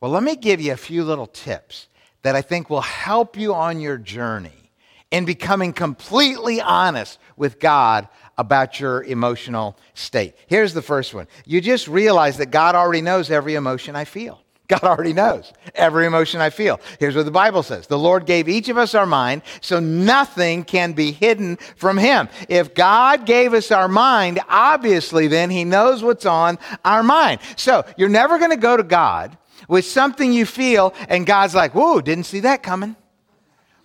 Well, 0.00 0.10
let 0.10 0.22
me 0.22 0.36
give 0.36 0.60
you 0.60 0.72
a 0.72 0.76
few 0.76 1.04
little 1.04 1.26
tips 1.26 1.88
that 2.22 2.36
I 2.36 2.42
think 2.42 2.70
will 2.70 2.80
help 2.80 3.36
you 3.36 3.54
on 3.54 3.80
your 3.80 3.98
journey 3.98 4.70
in 5.10 5.24
becoming 5.24 5.72
completely 5.72 6.60
honest 6.60 7.18
with 7.36 7.58
God 7.58 8.08
about 8.36 8.78
your 8.78 9.02
emotional 9.04 9.76
state. 9.94 10.34
Here's 10.46 10.72
the 10.72 10.82
first 10.82 11.14
one 11.14 11.26
you 11.44 11.60
just 11.60 11.88
realize 11.88 12.38
that 12.38 12.50
God 12.50 12.74
already 12.74 13.00
knows 13.00 13.30
every 13.30 13.54
emotion 13.54 13.96
I 13.96 14.04
feel. 14.04 14.40
God 14.68 14.84
already 14.84 15.14
knows 15.14 15.52
every 15.74 16.04
emotion 16.04 16.42
I 16.42 16.50
feel. 16.50 16.78
Here's 17.00 17.16
what 17.16 17.24
the 17.24 17.30
Bible 17.30 17.62
says 17.62 17.86
The 17.86 17.98
Lord 17.98 18.26
gave 18.26 18.48
each 18.48 18.68
of 18.68 18.76
us 18.76 18.94
our 18.94 19.06
mind, 19.06 19.42
so 19.62 19.80
nothing 19.80 20.62
can 20.62 20.92
be 20.92 21.10
hidden 21.10 21.56
from 21.76 21.96
Him. 21.96 22.28
If 22.50 22.74
God 22.74 23.24
gave 23.24 23.54
us 23.54 23.70
our 23.70 23.88
mind, 23.88 24.40
obviously 24.48 25.26
then 25.26 25.48
He 25.48 25.64
knows 25.64 26.02
what's 26.02 26.26
on 26.26 26.58
our 26.84 27.02
mind. 27.02 27.40
So 27.56 27.84
you're 27.96 28.10
never 28.10 28.38
going 28.38 28.50
to 28.50 28.58
go 28.58 28.76
to 28.76 28.82
God 28.82 29.36
with 29.68 29.86
something 29.86 30.32
you 30.32 30.44
feel, 30.44 30.94
and 31.08 31.26
God's 31.26 31.54
like, 31.54 31.74
Whoa, 31.74 32.00
didn't 32.02 32.24
see 32.24 32.40
that 32.40 32.62
coming. 32.62 32.94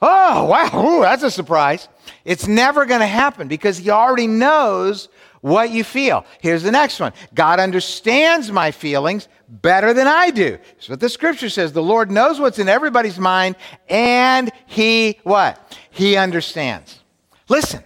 Oh, 0.06 0.44
wow, 0.44 0.86
Ooh, 0.86 1.02
that's 1.02 1.24
a 1.24 1.32
surprise. 1.32 1.88
It's 2.26 2.46
never 2.46 2.86
going 2.86 3.00
to 3.00 3.08
happen 3.08 3.48
because 3.48 3.78
He 3.78 3.90
already 3.90 4.28
knows 4.28 5.08
what 5.40 5.72
you 5.72 5.86
feel. 5.86 6.26
Here's 6.42 6.62
the 6.62 6.72
next 6.72 7.00
one 7.00 7.14
God 7.34 7.62
understands 7.62 8.52
my 8.52 8.72
feelings 8.72 9.30
better 9.48 9.94
than 9.94 10.06
I 10.06 10.30
do. 10.30 10.58
That's 10.74 10.90
what 10.90 11.00
the 11.00 11.08
scripture 11.08 11.48
says. 11.48 11.72
The 11.72 11.82
Lord 11.82 12.12
knows 12.12 12.38
what's 12.38 12.60
in 12.60 12.68
everybody's 12.68 13.18
mind, 13.18 13.56
and 13.88 14.52
He 14.66 15.20
what? 15.24 15.78
He 15.90 16.18
understands. 16.18 17.00
Listen, 17.48 17.82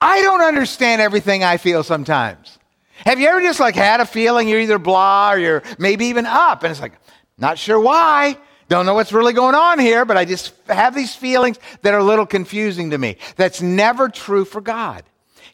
I 0.00 0.22
don't 0.22 0.42
understand 0.42 1.02
everything 1.02 1.42
I 1.42 1.56
feel 1.56 1.82
sometimes. 1.82 2.56
Have 3.04 3.18
you 3.18 3.26
ever 3.26 3.40
just 3.40 3.58
like 3.58 3.74
had 3.74 3.98
a 3.98 4.06
feeling 4.06 4.48
you're 4.48 4.60
either 4.60 4.78
blah 4.78 5.32
or 5.32 5.38
you're 5.38 5.62
maybe 5.76 6.06
even 6.06 6.24
up, 6.24 6.62
and 6.62 6.70
it's 6.70 6.80
like, 6.80 6.92
not 7.36 7.58
sure 7.58 7.80
why. 7.80 8.38
Don't 8.70 8.86
know 8.86 8.94
what's 8.94 9.12
really 9.12 9.32
going 9.32 9.56
on 9.56 9.80
here, 9.80 10.04
but 10.04 10.16
I 10.16 10.24
just 10.24 10.52
have 10.68 10.94
these 10.94 11.12
feelings 11.12 11.58
that 11.82 11.92
are 11.92 11.98
a 11.98 12.04
little 12.04 12.24
confusing 12.24 12.90
to 12.90 12.98
me. 12.98 13.16
That's 13.34 13.60
never 13.60 14.08
true 14.08 14.44
for 14.44 14.60
God. 14.60 15.02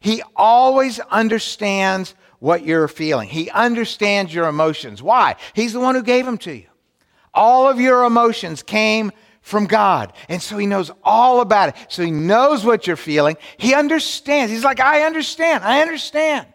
He 0.01 0.23
always 0.37 1.01
understands 1.01 2.15
what 2.41 2.67
you're 2.67 2.89
feeling, 2.89 3.31
He 3.31 3.49
understands 3.49 4.35
your 4.35 4.47
emotions. 4.47 5.03
Why? 5.03 5.37
He's 5.55 5.73
the 5.73 5.81
one 5.81 5.95
who 5.95 6.03
gave 6.03 6.27
them 6.27 6.37
to 6.39 6.55
you. 6.55 6.67
All 7.33 7.71
of 7.71 7.81
your 7.81 8.05
emotions 8.05 8.63
came 8.63 9.11
from 9.41 9.65
God. 9.65 10.13
And 10.29 10.43
so 10.43 10.59
he 10.59 10.67
knows 10.67 10.91
all 11.03 11.41
about 11.41 11.71
it. 11.71 11.77
So 11.89 12.03
he 12.03 12.11
knows 12.11 12.65
what 12.65 12.87
you're 12.87 12.97
feeling. 12.97 13.39
He 13.57 13.75
understands. 13.75 14.53
He's 14.53 14.65
like, 14.65 14.81
I 14.81 15.03
understand. 15.03 15.65
I 15.65 15.81
understand 15.81 16.47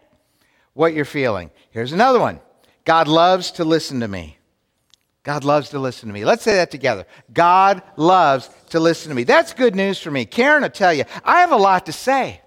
what 0.74 0.94
you're 0.94 1.04
feeling. 1.04 1.50
Here's 1.70 1.92
another 1.92 2.20
one 2.20 2.40
God 2.84 3.08
loves 3.08 3.50
to 3.52 3.64
listen 3.64 3.98
to 4.00 4.08
me. 4.08 4.38
God 5.24 5.44
loves 5.44 5.70
to 5.70 5.78
listen 5.78 6.08
to 6.08 6.12
me. 6.12 6.24
Let's 6.24 6.42
say 6.42 6.54
that 6.56 6.70
together. 6.70 7.06
God 7.32 7.82
loves 7.96 8.50
to 8.70 8.80
listen 8.80 9.10
to 9.10 9.14
me. 9.14 9.22
That's 9.22 9.54
good 9.54 9.76
news 9.76 10.00
for 10.00 10.10
me. 10.10 10.24
Karen 10.24 10.62
will 10.62 10.70
tell 10.70 10.92
you, 10.92 11.04
I 11.24 11.40
have 11.40 11.52
a 11.52 11.56
lot 11.56 11.86
to 11.86 11.92
say. 11.92 12.40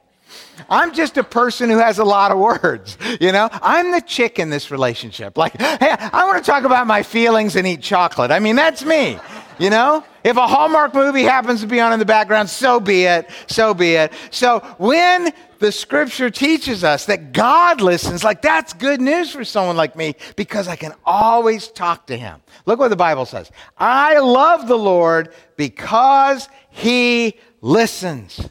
I'm 0.70 0.94
just 0.94 1.18
a 1.18 1.24
person 1.24 1.70
who 1.70 1.78
has 1.78 2.00
a 2.00 2.04
lot 2.04 2.32
of 2.32 2.38
words. 2.38 2.98
You 3.22 3.32
know, 3.32 3.48
I'm 3.52 3.92
the 3.92 4.02
chick 4.02 4.40
in 4.40 4.50
this 4.50 4.72
relationship. 4.72 5.38
Like, 5.38 5.60
hey, 5.60 5.96
I 5.98 6.26
want 6.26 6.44
to 6.44 6.52
talk 6.52 6.66
about 6.66 6.86
my 6.86 7.02
feelings 7.02 7.56
and 7.56 7.66
eat 7.66 7.82
chocolate. 7.82 8.30
I 8.30 8.40
mean, 8.40 8.58
that's 8.58 8.84
me. 8.84 9.18
You 9.58 9.70
know, 9.70 10.04
if 10.24 10.38
a 10.38 10.48
Hallmark 10.48 10.94
movie 10.94 11.24
happens 11.24 11.62
to 11.62 11.68
be 11.68 11.80
on 11.80 11.94
in 11.94 12.00
the 12.00 12.06
background, 12.06 12.50
so 12.50 12.80
be 12.80 13.04
it. 13.04 13.30
So 13.48 13.74
be 13.74 13.94
it. 13.94 14.12
So 14.30 14.60
when 14.78 15.32
the 15.60 15.72
scripture 15.72 16.30
teaches 16.30 16.84
us 16.84 17.06
that 17.06 17.32
God 17.32 17.80
listens, 17.80 18.24
like 18.24 18.42
that's 18.42 18.74
good 18.74 19.00
news 19.00 19.32
for 19.32 19.46
someone 19.46 19.78
like 19.78 19.96
me 19.96 20.16
because 20.36 20.68
I 20.68 20.76
can 20.76 20.94
always 21.06 21.70
talk 21.70 22.08
to 22.08 22.18
him. 22.18 22.42
Look 22.66 22.80
what 22.80 22.90
the 22.90 22.96
Bible 22.96 23.26
says. 23.26 23.52
I 23.78 24.20
love 24.20 24.68
the 24.68 24.78
Lord 24.78 25.34
because 25.56 26.50
he 26.70 27.40
listens. 27.62 28.50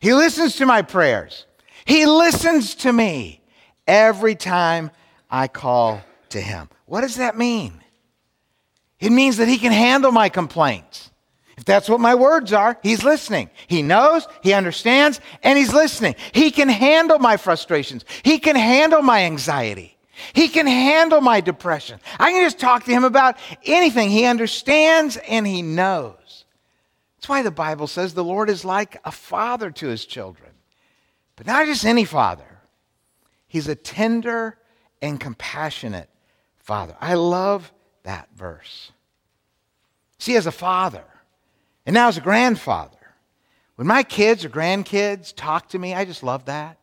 He 0.00 0.14
listens 0.14 0.56
to 0.56 0.66
my 0.66 0.82
prayers. 0.82 1.46
He 1.84 2.06
listens 2.06 2.74
to 2.76 2.92
me 2.92 3.40
every 3.86 4.34
time 4.34 4.90
I 5.30 5.48
call 5.48 6.02
to 6.30 6.40
him. 6.40 6.68
What 6.86 7.00
does 7.00 7.16
that 7.16 7.36
mean? 7.36 7.82
It 9.00 9.10
means 9.10 9.36
that 9.36 9.48
he 9.48 9.58
can 9.58 9.72
handle 9.72 10.12
my 10.12 10.28
complaints. 10.28 11.10
If 11.56 11.64
that's 11.64 11.88
what 11.88 12.00
my 12.00 12.14
words 12.14 12.52
are, 12.52 12.78
he's 12.82 13.02
listening. 13.02 13.50
He 13.66 13.82
knows, 13.82 14.26
he 14.42 14.52
understands, 14.52 15.20
and 15.42 15.58
he's 15.58 15.72
listening. 15.72 16.14
He 16.32 16.50
can 16.50 16.68
handle 16.68 17.18
my 17.18 17.36
frustrations. 17.36 18.04
He 18.22 18.38
can 18.38 18.56
handle 18.56 19.02
my 19.02 19.24
anxiety. 19.24 19.96
He 20.32 20.48
can 20.48 20.66
handle 20.66 21.20
my 21.20 21.40
depression. 21.40 22.00
I 22.18 22.32
can 22.32 22.44
just 22.44 22.58
talk 22.58 22.84
to 22.84 22.90
him 22.90 23.04
about 23.04 23.36
anything. 23.64 24.10
He 24.10 24.24
understands 24.24 25.16
and 25.28 25.46
he 25.46 25.62
knows. 25.62 26.44
That's 27.16 27.28
why 27.28 27.42
the 27.42 27.50
Bible 27.50 27.86
says 27.86 28.14
the 28.14 28.24
Lord 28.24 28.48
is 28.48 28.64
like 28.64 29.00
a 29.04 29.12
father 29.12 29.70
to 29.70 29.88
his 29.88 30.04
children. 30.04 30.50
But 31.36 31.46
not 31.46 31.66
just 31.66 31.84
any 31.84 32.04
father, 32.04 32.60
he's 33.46 33.68
a 33.68 33.74
tender 33.74 34.58
and 35.02 35.20
compassionate 35.20 36.08
father. 36.56 36.96
I 37.00 37.14
love 37.14 37.72
that 38.06 38.28
verse. 38.34 38.90
See, 40.18 40.36
as 40.36 40.46
a 40.46 40.52
father, 40.52 41.04
and 41.84 41.94
now 41.94 42.08
as 42.08 42.16
a 42.16 42.22
grandfather, 42.22 42.96
when 43.76 43.86
my 43.86 44.02
kids 44.02 44.44
or 44.44 44.48
grandkids 44.48 45.34
talk 45.34 45.68
to 45.70 45.78
me, 45.78 45.92
I 45.92 46.04
just 46.04 46.22
love 46.22 46.46
that. 46.46 46.78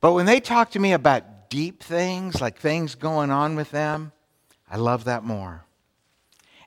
But 0.00 0.12
when 0.12 0.26
they 0.26 0.40
talk 0.40 0.70
to 0.72 0.78
me 0.78 0.92
about 0.92 1.50
deep 1.50 1.82
things, 1.82 2.40
like 2.40 2.58
things 2.58 2.94
going 2.94 3.30
on 3.30 3.54
with 3.54 3.70
them, 3.70 4.12
I 4.70 4.76
love 4.76 5.04
that 5.04 5.24
more. 5.24 5.64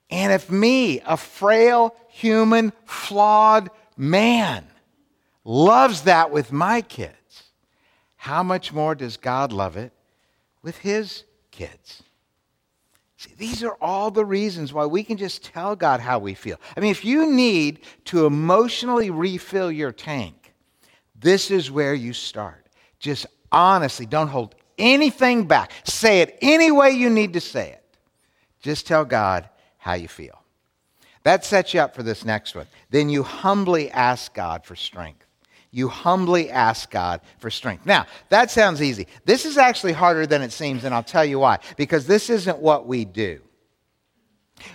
And 0.10 0.32
if 0.32 0.50
me, 0.50 1.02
a 1.02 1.18
frail, 1.18 1.96
human, 2.10 2.72
flawed 2.86 3.70
man, 3.98 4.66
loves 5.44 6.02
that 6.02 6.32
with 6.32 6.52
my 6.52 6.82
kids, 6.82 7.44
how 8.18 8.44
much 8.44 8.72
more 8.72 8.94
does 8.94 9.18
God 9.18 9.52
love 9.52 9.78
it 9.78 9.92
with 10.62 10.78
his 10.78 11.24
kids? 11.52 12.04
These 13.38 13.64
are 13.64 13.78
all 13.82 14.12
the 14.12 14.26
reasons 14.26 14.74
why 14.74 14.86
we 14.86 15.04
can 15.04 15.18
just 15.18 15.44
tell 15.44 15.76
God 15.76 16.00
how 16.00 16.20
we 16.20 16.34
feel. 16.34 16.60
I 16.76 16.80
mean, 16.80 16.92
if 16.92 17.06
you 17.06 17.32
need 17.32 17.82
to 18.06 18.26
emotionally 18.26 19.10
refill 19.10 19.72
your 19.72 19.92
tank, 19.92 20.54
this 21.20 21.52
is 21.52 21.70
where 21.70 21.94
you 21.94 22.14
start. 22.14 22.66
Just 23.00 23.28
honestly, 23.52 24.06
don't 24.06 24.28
hold 24.28 24.56
anything 24.78 25.46
back. 25.46 25.72
Say 25.84 26.22
it 26.22 26.38
any 26.42 26.72
way 26.72 26.92
you 26.92 27.10
need 27.10 27.34
to 27.34 27.42
say 27.42 27.72
it. 27.72 27.84
Just 28.62 28.88
tell 28.88 29.06
God 29.06 29.50
how 29.78 29.94
you 29.94 30.08
feel. 30.08 30.42
That 31.24 31.46
sets 31.46 31.74
you 31.74 31.82
up 31.82 31.94
for 31.94 32.04
this 32.04 32.26
next 32.26 32.56
one. 32.56 32.68
Then 32.90 33.10
you 33.10 33.22
humbly 33.22 33.92
ask 33.92 34.34
God 34.34 34.66
for 34.66 34.76
strength 34.76 35.27
you 35.72 35.88
humbly 35.90 36.50
ask 36.50 36.90
God 36.90 37.22
for 37.40 37.50
strength. 37.50 37.86
Now, 37.86 38.06
that 38.30 38.52
sounds 38.52 38.82
easy. 38.82 39.08
This 39.26 39.46
is 39.46 39.58
actually 39.58 39.94
harder 39.94 40.26
than 40.26 40.42
it 40.42 40.52
seems, 40.52 40.84
and 40.84 40.94
I'll 40.94 41.04
tell 41.04 41.26
you 41.26 41.40
why. 41.40 41.60
Because 41.76 42.08
this 42.08 42.30
isn't 42.30 42.60
what 42.60 42.88
we 42.88 43.06
do. 43.06 43.42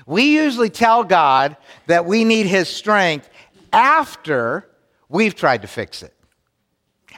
We 0.07 0.35
usually 0.35 0.71
tell 0.71 1.03
God 1.03 1.57
that 1.87 2.07
we 2.07 2.25
need 2.25 2.47
His 2.47 2.69
strength 2.69 3.29
after 3.73 4.69
we've 5.09 5.35
tried 5.35 5.63
to 5.63 5.69
fix 5.69 6.03
it 6.03 6.15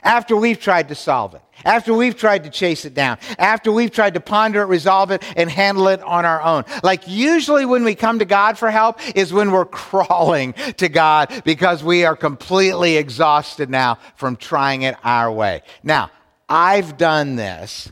after 0.05 0.37
we've 0.37 0.59
tried 0.59 0.87
to 0.89 0.95
solve 0.95 1.33
it, 1.33 1.41
after 1.65 1.93
we've 1.93 2.15
tried 2.15 2.43
to 2.43 2.49
chase 2.49 2.85
it 2.85 2.93
down, 2.93 3.17
after 3.39 3.71
we've 3.71 3.91
tried 3.91 4.13
to 4.13 4.19
ponder 4.19 4.61
it, 4.61 4.65
resolve 4.65 5.11
it, 5.11 5.23
and 5.35 5.49
handle 5.49 5.87
it 5.87 6.01
on 6.03 6.23
our 6.25 6.41
own. 6.41 6.63
Like 6.83 7.07
usually 7.07 7.65
when 7.65 7.83
we 7.83 7.95
come 7.95 8.19
to 8.19 8.25
God 8.25 8.57
for 8.57 8.69
help 8.69 8.99
is 9.17 9.33
when 9.33 9.51
we're 9.51 9.65
crawling 9.85 10.53
to 10.77 10.87
God 10.87 11.41
because 11.43 11.83
we 11.83 12.05
are 12.05 12.15
completely 12.15 12.97
exhausted 12.97 13.69
now 13.69 13.97
from 14.15 14.37
trying 14.37 14.83
it 14.83 14.95
our 15.03 15.31
way. 15.31 15.63
Now, 15.83 16.11
I've 16.47 16.97
done 16.97 17.35
this. 17.35 17.91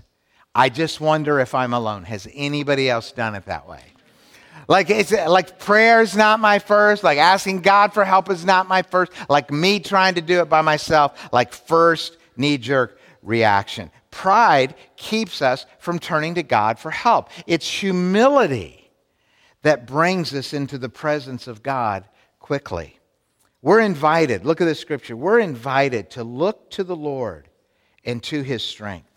I 0.55 0.69
just 0.69 1.01
wonder 1.01 1.39
if 1.39 1.55
I'm 1.55 1.73
alone. 1.73 2.03
Has 2.03 2.27
anybody 2.31 2.87
else 2.89 3.11
done 3.11 3.33
it 3.33 3.45
that 3.45 3.67
way? 3.67 3.81
Like 4.67 4.89
it's 4.89 5.11
like 5.11 5.59
prayer 5.59 6.01
is 6.01 6.15
not 6.15 6.39
my 6.39 6.59
first. 6.59 7.03
Like 7.03 7.17
asking 7.17 7.61
God 7.61 7.93
for 7.93 8.05
help 8.05 8.29
is 8.29 8.45
not 8.45 8.67
my 8.67 8.81
first. 8.81 9.11
Like 9.29 9.51
me 9.51 9.79
trying 9.79 10.15
to 10.15 10.21
do 10.21 10.41
it 10.41 10.49
by 10.49 10.61
myself. 10.61 11.29
Like 11.31 11.53
first 11.53 12.17
knee 12.37 12.57
jerk 12.57 12.99
reaction. 13.21 13.91
Pride 14.11 14.75
keeps 14.95 15.41
us 15.41 15.65
from 15.79 15.99
turning 15.99 16.35
to 16.35 16.43
God 16.43 16.79
for 16.79 16.91
help. 16.91 17.29
It's 17.47 17.67
humility 17.67 18.91
that 19.63 19.87
brings 19.87 20.33
us 20.33 20.53
into 20.53 20.77
the 20.77 20.89
presence 20.89 21.47
of 21.47 21.63
God 21.63 22.05
quickly. 22.39 22.99
We're 23.61 23.79
invited, 23.79 24.45
look 24.45 24.59
at 24.59 24.65
this 24.65 24.79
scripture. 24.79 25.15
We're 25.15 25.39
invited 25.39 26.11
to 26.11 26.23
look 26.23 26.69
to 26.71 26.83
the 26.83 26.97
Lord 26.97 27.47
and 28.03 28.21
to 28.23 28.41
his 28.41 28.61
strength. 28.61 29.09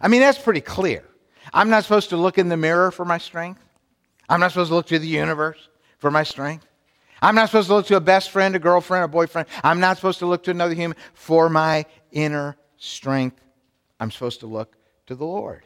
I 0.00 0.08
mean, 0.08 0.20
that's 0.20 0.38
pretty 0.38 0.60
clear. 0.60 1.04
I'm 1.52 1.70
not 1.70 1.82
supposed 1.82 2.10
to 2.10 2.16
look 2.16 2.38
in 2.38 2.48
the 2.48 2.56
mirror 2.56 2.92
for 2.92 3.04
my 3.04 3.18
strength. 3.18 3.60
I'm 4.30 4.38
not 4.38 4.52
supposed 4.52 4.70
to 4.70 4.74
look 4.76 4.86
to 4.86 4.98
the 4.98 5.08
universe 5.08 5.58
for 5.98 6.10
my 6.10 6.22
strength. 6.22 6.66
I'm 7.20 7.34
not 7.34 7.50
supposed 7.50 7.68
to 7.68 7.74
look 7.74 7.86
to 7.88 7.96
a 7.96 8.00
best 8.00 8.30
friend, 8.30 8.54
a 8.54 8.60
girlfriend, 8.60 9.04
a 9.04 9.08
boyfriend. 9.08 9.48
I'm 9.62 9.80
not 9.80 9.96
supposed 9.96 10.20
to 10.20 10.26
look 10.26 10.44
to 10.44 10.52
another 10.52 10.72
human 10.72 10.96
for 11.12 11.50
my 11.50 11.84
inner 12.12 12.56
strength. 12.78 13.40
I'm 13.98 14.10
supposed 14.10 14.40
to 14.40 14.46
look 14.46 14.76
to 15.06 15.16
the 15.16 15.26
Lord. 15.26 15.64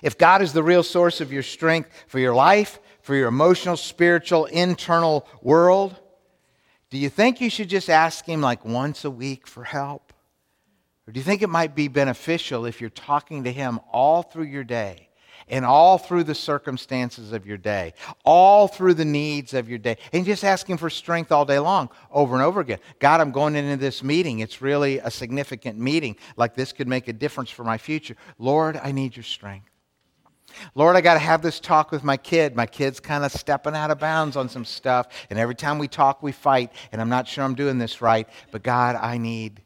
If 0.00 0.16
God 0.16 0.42
is 0.42 0.52
the 0.52 0.62
real 0.62 0.82
source 0.82 1.20
of 1.20 1.32
your 1.32 1.42
strength 1.42 1.90
for 2.06 2.20
your 2.20 2.34
life, 2.34 2.78
for 3.02 3.16
your 3.16 3.28
emotional, 3.28 3.76
spiritual, 3.76 4.46
internal 4.46 5.26
world, 5.42 5.96
do 6.90 6.98
you 6.98 7.10
think 7.10 7.40
you 7.40 7.50
should 7.50 7.68
just 7.68 7.90
ask 7.90 8.24
Him 8.24 8.40
like 8.40 8.64
once 8.64 9.04
a 9.04 9.10
week 9.10 9.46
for 9.46 9.64
help? 9.64 10.12
Or 11.06 11.12
do 11.12 11.18
you 11.18 11.24
think 11.24 11.42
it 11.42 11.48
might 11.48 11.74
be 11.74 11.88
beneficial 11.88 12.64
if 12.64 12.80
you're 12.80 12.90
talking 12.90 13.44
to 13.44 13.52
Him 13.52 13.80
all 13.90 14.22
through 14.22 14.44
your 14.44 14.64
day? 14.64 15.07
And 15.50 15.64
all 15.64 15.98
through 15.98 16.24
the 16.24 16.34
circumstances 16.34 17.32
of 17.32 17.46
your 17.46 17.56
day, 17.56 17.94
all 18.24 18.68
through 18.68 18.94
the 18.94 19.04
needs 19.04 19.54
of 19.54 19.68
your 19.68 19.78
day, 19.78 19.96
and 20.12 20.24
just 20.24 20.44
asking 20.44 20.76
for 20.76 20.90
strength 20.90 21.32
all 21.32 21.44
day 21.44 21.58
long, 21.58 21.88
over 22.10 22.34
and 22.34 22.42
over 22.42 22.60
again. 22.60 22.78
God, 22.98 23.20
I'm 23.20 23.32
going 23.32 23.56
into 23.56 23.76
this 23.76 24.02
meeting. 24.02 24.40
It's 24.40 24.60
really 24.60 24.98
a 24.98 25.10
significant 25.10 25.78
meeting. 25.78 26.16
Like 26.36 26.54
this 26.54 26.72
could 26.72 26.88
make 26.88 27.08
a 27.08 27.12
difference 27.12 27.50
for 27.50 27.64
my 27.64 27.78
future. 27.78 28.16
Lord, 28.38 28.78
I 28.82 28.92
need 28.92 29.16
your 29.16 29.24
strength. 29.24 29.70
Lord, 30.74 30.96
I 30.96 31.00
got 31.00 31.14
to 31.14 31.20
have 31.20 31.42
this 31.42 31.60
talk 31.60 31.92
with 31.92 32.02
my 32.02 32.16
kid. 32.16 32.56
My 32.56 32.66
kid's 32.66 33.00
kind 33.00 33.24
of 33.24 33.32
stepping 33.32 33.74
out 33.74 33.90
of 33.90 33.98
bounds 33.98 34.36
on 34.36 34.48
some 34.48 34.64
stuff, 34.64 35.08
and 35.30 35.38
every 35.38 35.54
time 35.54 35.78
we 35.78 35.88
talk, 35.88 36.22
we 36.22 36.32
fight, 36.32 36.72
and 36.90 37.00
I'm 37.00 37.08
not 37.08 37.28
sure 37.28 37.44
I'm 37.44 37.54
doing 37.54 37.78
this 37.78 38.00
right. 38.00 38.28
But 38.50 38.62
God, 38.62 38.96
I 38.96 39.18
need 39.18 39.62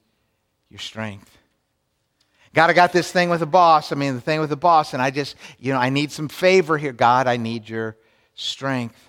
your 0.69 0.81
strength. 0.81 1.32
God, 2.55 2.69
I 2.69 2.75
got 2.75 2.93
this 2.93 3.11
thing 3.11 3.31
with 3.31 3.41
the 3.41 3.47
boss. 3.47 3.93
I 3.93 3.95
mean, 3.95 4.15
the 4.15 4.21
thing 4.21 4.41
with 4.41 4.51
the 4.51 4.57
boss, 4.57 4.93
and 4.93 5.03
I 5.03 5.11
just, 5.11 5.37
you 5.59 5.73
know, 5.73 5.79
I 5.79 5.89
need 5.89 6.13
some 6.13 6.29
favor 6.29 6.77
here. 6.77 6.93
God, 6.93 7.27
I 7.27 7.37
need 7.39 7.69
your 7.69 7.97
strength. 8.35 9.09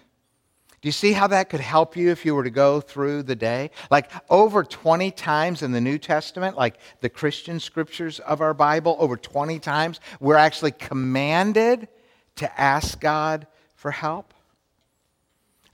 Do 0.81 0.87
you 0.87 0.93
see 0.93 1.13
how 1.13 1.27
that 1.27 1.49
could 1.49 1.61
help 1.61 1.95
you 1.95 2.11
if 2.11 2.25
you 2.25 2.35
were 2.35 2.43
to 2.43 2.49
go 2.49 2.81
through 2.81 3.23
the 3.23 3.37
day? 3.37 3.71
Like 3.89 4.11
over 4.29 4.65
20 4.65 5.11
times 5.11 5.61
in 5.61 5.71
the 5.71 5.79
New 5.79 5.97
Testament, 5.97 6.57
like 6.57 6.77
the 6.99 7.07
Christian 7.07 7.61
scriptures 7.61 8.19
of 8.19 8.41
our 8.41 8.53
Bible, 8.53 8.97
over 8.99 9.15
20 9.15 9.59
times, 9.59 10.01
we're 10.19 10.35
actually 10.35 10.71
commanded 10.71 11.87
to 12.35 12.59
ask 12.59 12.99
God 12.99 13.47
for 13.75 13.91
help. 13.91 14.33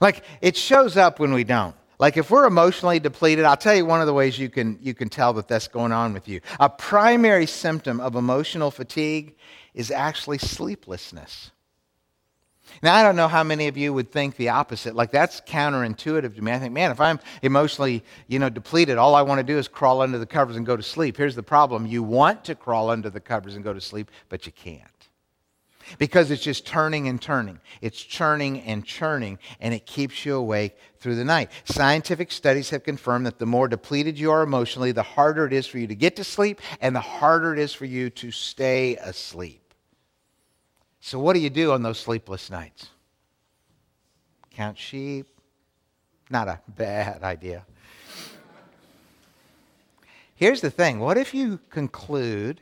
Like 0.00 0.24
it 0.40 0.56
shows 0.56 0.96
up 0.96 1.18
when 1.18 1.32
we 1.32 1.42
don't. 1.42 1.74
Like 2.00 2.16
if 2.16 2.30
we're 2.30 2.46
emotionally 2.46 2.98
depleted, 2.98 3.44
I'll 3.44 3.58
tell 3.58 3.74
you 3.74 3.84
one 3.84 4.00
of 4.00 4.06
the 4.06 4.14
ways 4.14 4.38
you 4.38 4.48
can, 4.48 4.78
you 4.80 4.94
can 4.94 5.10
tell 5.10 5.34
that 5.34 5.48
that's 5.48 5.68
going 5.68 5.92
on 5.92 6.14
with 6.14 6.28
you. 6.28 6.40
A 6.58 6.70
primary 6.70 7.44
symptom 7.44 8.00
of 8.00 8.16
emotional 8.16 8.70
fatigue 8.70 9.36
is 9.74 9.90
actually 9.90 10.38
sleeplessness. 10.38 11.50
Now, 12.82 12.94
I 12.94 13.02
don't 13.02 13.16
know 13.16 13.28
how 13.28 13.44
many 13.44 13.68
of 13.68 13.76
you 13.76 13.92
would 13.92 14.10
think 14.10 14.36
the 14.36 14.48
opposite. 14.48 14.94
Like, 14.94 15.10
that's 15.10 15.42
counterintuitive 15.42 16.34
to 16.36 16.42
me. 16.42 16.52
I 16.52 16.58
think, 16.58 16.72
man, 16.72 16.90
if 16.90 17.00
I'm 17.00 17.20
emotionally, 17.42 18.02
you 18.28 18.38
know, 18.38 18.48
depleted, 18.48 18.96
all 18.96 19.14
I 19.14 19.20
want 19.20 19.40
to 19.40 19.44
do 19.44 19.58
is 19.58 19.68
crawl 19.68 20.00
under 20.00 20.16
the 20.16 20.24
covers 20.24 20.56
and 20.56 20.64
go 20.64 20.76
to 20.76 20.82
sleep. 20.82 21.18
Here's 21.18 21.34
the 21.34 21.42
problem. 21.42 21.84
You 21.84 22.02
want 22.02 22.44
to 22.44 22.54
crawl 22.54 22.88
under 22.88 23.10
the 23.10 23.20
covers 23.20 23.56
and 23.56 23.64
go 23.64 23.74
to 23.74 23.80
sleep, 23.80 24.10
but 24.30 24.46
you 24.46 24.52
can't 24.52 24.89
because 25.98 26.30
it's 26.30 26.42
just 26.42 26.66
turning 26.66 27.08
and 27.08 27.20
turning. 27.20 27.60
It's 27.80 28.00
churning 28.00 28.60
and 28.62 28.84
churning, 28.84 29.38
and 29.60 29.74
it 29.74 29.86
keeps 29.86 30.24
you 30.24 30.36
awake 30.36 30.76
through 30.98 31.16
the 31.16 31.24
night. 31.24 31.50
Scientific 31.64 32.30
studies 32.32 32.70
have 32.70 32.84
confirmed 32.84 33.26
that 33.26 33.38
the 33.38 33.46
more 33.46 33.68
depleted 33.68 34.18
you 34.18 34.30
are 34.30 34.42
emotionally, 34.42 34.92
the 34.92 35.02
harder 35.02 35.46
it 35.46 35.52
is 35.52 35.66
for 35.66 35.78
you 35.78 35.86
to 35.86 35.94
get 35.94 36.16
to 36.16 36.24
sleep, 36.24 36.60
and 36.80 36.94
the 36.94 37.00
harder 37.00 37.52
it 37.52 37.58
is 37.58 37.72
for 37.72 37.84
you 37.86 38.10
to 38.10 38.30
stay 38.30 38.96
asleep. 38.96 39.74
So, 41.00 41.18
what 41.18 41.32
do 41.32 41.40
you 41.40 41.50
do 41.50 41.72
on 41.72 41.82
those 41.82 41.98
sleepless 41.98 42.50
nights? 42.50 42.88
Count 44.50 44.78
sheep? 44.78 45.26
Not 46.28 46.48
a 46.48 46.60
bad 46.68 47.22
idea. 47.22 47.64
Here's 50.34 50.60
the 50.60 50.70
thing 50.70 51.00
what 51.00 51.18
if 51.18 51.34
you 51.34 51.58
conclude 51.70 52.60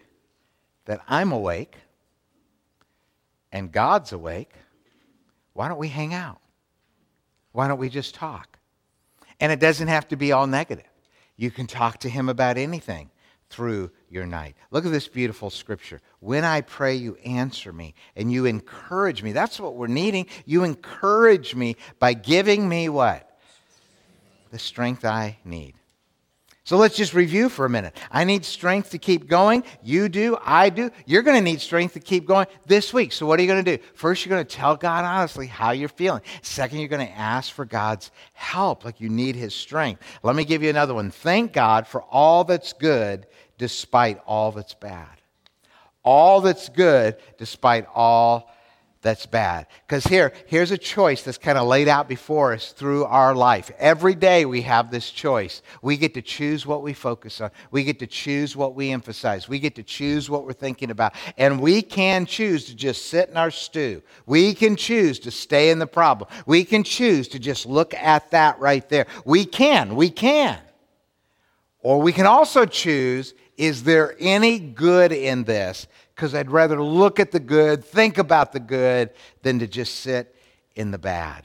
that 0.86 1.00
I'm 1.08 1.32
awake? 1.32 1.76
And 3.58 3.70
God's 3.70 4.12
awake, 4.12 4.52
why 5.52 5.68
don't 5.68 5.78
we 5.78 5.88
hang 5.88 6.14
out? 6.14 6.40
Why 7.52 7.68
don't 7.68 7.78
we 7.78 7.88
just 7.88 8.14
talk? 8.14 8.58
And 9.40 9.52
it 9.52 9.60
doesn't 9.60 9.88
have 9.88 10.08
to 10.08 10.16
be 10.16 10.32
all 10.32 10.46
negative. 10.46 10.86
You 11.36 11.50
can 11.50 11.66
talk 11.66 11.98
to 12.00 12.08
Him 12.08 12.28
about 12.28 12.56
anything 12.56 13.10
through 13.50 13.90
your 14.10 14.26
night. 14.26 14.56
Look 14.70 14.84
at 14.84 14.92
this 14.92 15.08
beautiful 15.08 15.50
scripture. 15.50 16.00
When 16.20 16.44
I 16.44 16.60
pray, 16.60 16.96
you 16.96 17.16
answer 17.24 17.72
me 17.72 17.94
and 18.16 18.32
you 18.32 18.46
encourage 18.46 19.22
me. 19.22 19.32
That's 19.32 19.58
what 19.58 19.74
we're 19.74 19.86
needing. 19.86 20.26
You 20.44 20.64
encourage 20.64 21.54
me 21.54 21.76
by 21.98 22.14
giving 22.14 22.68
me 22.68 22.88
what? 22.88 23.38
The 24.50 24.58
strength 24.58 25.04
I 25.04 25.38
need. 25.44 25.74
So 26.68 26.76
let's 26.76 26.96
just 26.96 27.14
review 27.14 27.48
for 27.48 27.64
a 27.64 27.70
minute. 27.70 27.96
I 28.10 28.24
need 28.24 28.44
strength 28.44 28.90
to 28.90 28.98
keep 28.98 29.26
going. 29.26 29.64
You 29.82 30.10
do. 30.10 30.36
I 30.44 30.68
do. 30.68 30.90
You're 31.06 31.22
going 31.22 31.38
to 31.38 31.42
need 31.42 31.62
strength 31.62 31.94
to 31.94 32.00
keep 32.00 32.26
going 32.26 32.46
this 32.66 32.92
week. 32.92 33.12
So 33.12 33.24
what 33.24 33.38
are 33.38 33.42
you 33.42 33.48
going 33.48 33.64
to 33.64 33.76
do? 33.78 33.82
First, 33.94 34.26
you're 34.26 34.36
going 34.36 34.44
to 34.44 34.56
tell 34.56 34.76
God 34.76 35.02
honestly 35.06 35.46
how 35.46 35.70
you're 35.70 35.88
feeling. 35.88 36.20
Second, 36.42 36.80
you're 36.80 36.88
going 36.90 37.06
to 37.06 37.18
ask 37.18 37.54
for 37.54 37.64
God's 37.64 38.10
help, 38.34 38.84
like 38.84 39.00
you 39.00 39.08
need 39.08 39.34
His 39.34 39.54
strength. 39.54 40.02
Let 40.22 40.36
me 40.36 40.44
give 40.44 40.62
you 40.62 40.68
another 40.68 40.92
one. 40.92 41.10
Thank 41.10 41.54
God 41.54 41.86
for 41.86 42.02
all 42.02 42.44
that's 42.44 42.74
good 42.74 43.26
despite 43.56 44.20
all 44.26 44.52
that's 44.52 44.74
bad. 44.74 45.22
All 46.02 46.42
that's 46.42 46.68
good 46.68 47.16
despite 47.38 47.86
all 47.94 48.52
that's 49.08 49.24
bad. 49.24 49.66
Because 49.86 50.04
here, 50.04 50.34
here's 50.44 50.70
a 50.70 50.76
choice 50.76 51.22
that's 51.22 51.38
kind 51.38 51.56
of 51.56 51.66
laid 51.66 51.88
out 51.88 52.10
before 52.10 52.52
us 52.52 52.72
through 52.72 53.06
our 53.06 53.34
life. 53.34 53.70
Every 53.78 54.14
day 54.14 54.44
we 54.44 54.60
have 54.62 54.90
this 54.90 55.10
choice. 55.10 55.62
We 55.80 55.96
get 55.96 56.12
to 56.12 56.20
choose 56.20 56.66
what 56.66 56.82
we 56.82 56.92
focus 56.92 57.40
on, 57.40 57.50
we 57.70 57.84
get 57.84 57.98
to 58.00 58.06
choose 58.06 58.54
what 58.54 58.74
we 58.74 58.92
emphasize, 58.92 59.48
we 59.48 59.60
get 59.60 59.76
to 59.76 59.82
choose 59.82 60.28
what 60.28 60.44
we're 60.44 60.52
thinking 60.52 60.90
about. 60.90 61.14
And 61.38 61.58
we 61.58 61.80
can 61.80 62.26
choose 62.26 62.66
to 62.66 62.76
just 62.76 63.06
sit 63.06 63.30
in 63.30 63.38
our 63.38 63.50
stew. 63.50 64.02
We 64.26 64.52
can 64.52 64.76
choose 64.76 65.18
to 65.20 65.30
stay 65.30 65.70
in 65.70 65.78
the 65.78 65.86
problem. 65.86 66.28
We 66.44 66.64
can 66.64 66.84
choose 66.84 67.28
to 67.28 67.38
just 67.38 67.64
look 67.64 67.94
at 67.94 68.30
that 68.32 68.60
right 68.60 68.86
there. 68.90 69.06
We 69.24 69.46
can, 69.46 69.96
we 69.96 70.10
can. 70.10 70.58
Or 71.80 72.02
we 72.02 72.12
can 72.12 72.26
also 72.26 72.66
choose 72.66 73.32
is 73.56 73.82
there 73.82 74.14
any 74.20 74.60
good 74.60 75.10
in 75.10 75.42
this? 75.42 75.88
Because 76.18 76.34
I'd 76.34 76.50
rather 76.50 76.82
look 76.82 77.20
at 77.20 77.30
the 77.30 77.38
good, 77.38 77.84
think 77.84 78.18
about 78.18 78.50
the 78.50 78.58
good, 78.58 79.10
than 79.42 79.60
to 79.60 79.68
just 79.68 80.00
sit 80.00 80.34
in 80.74 80.90
the 80.90 80.98
bad. 80.98 81.44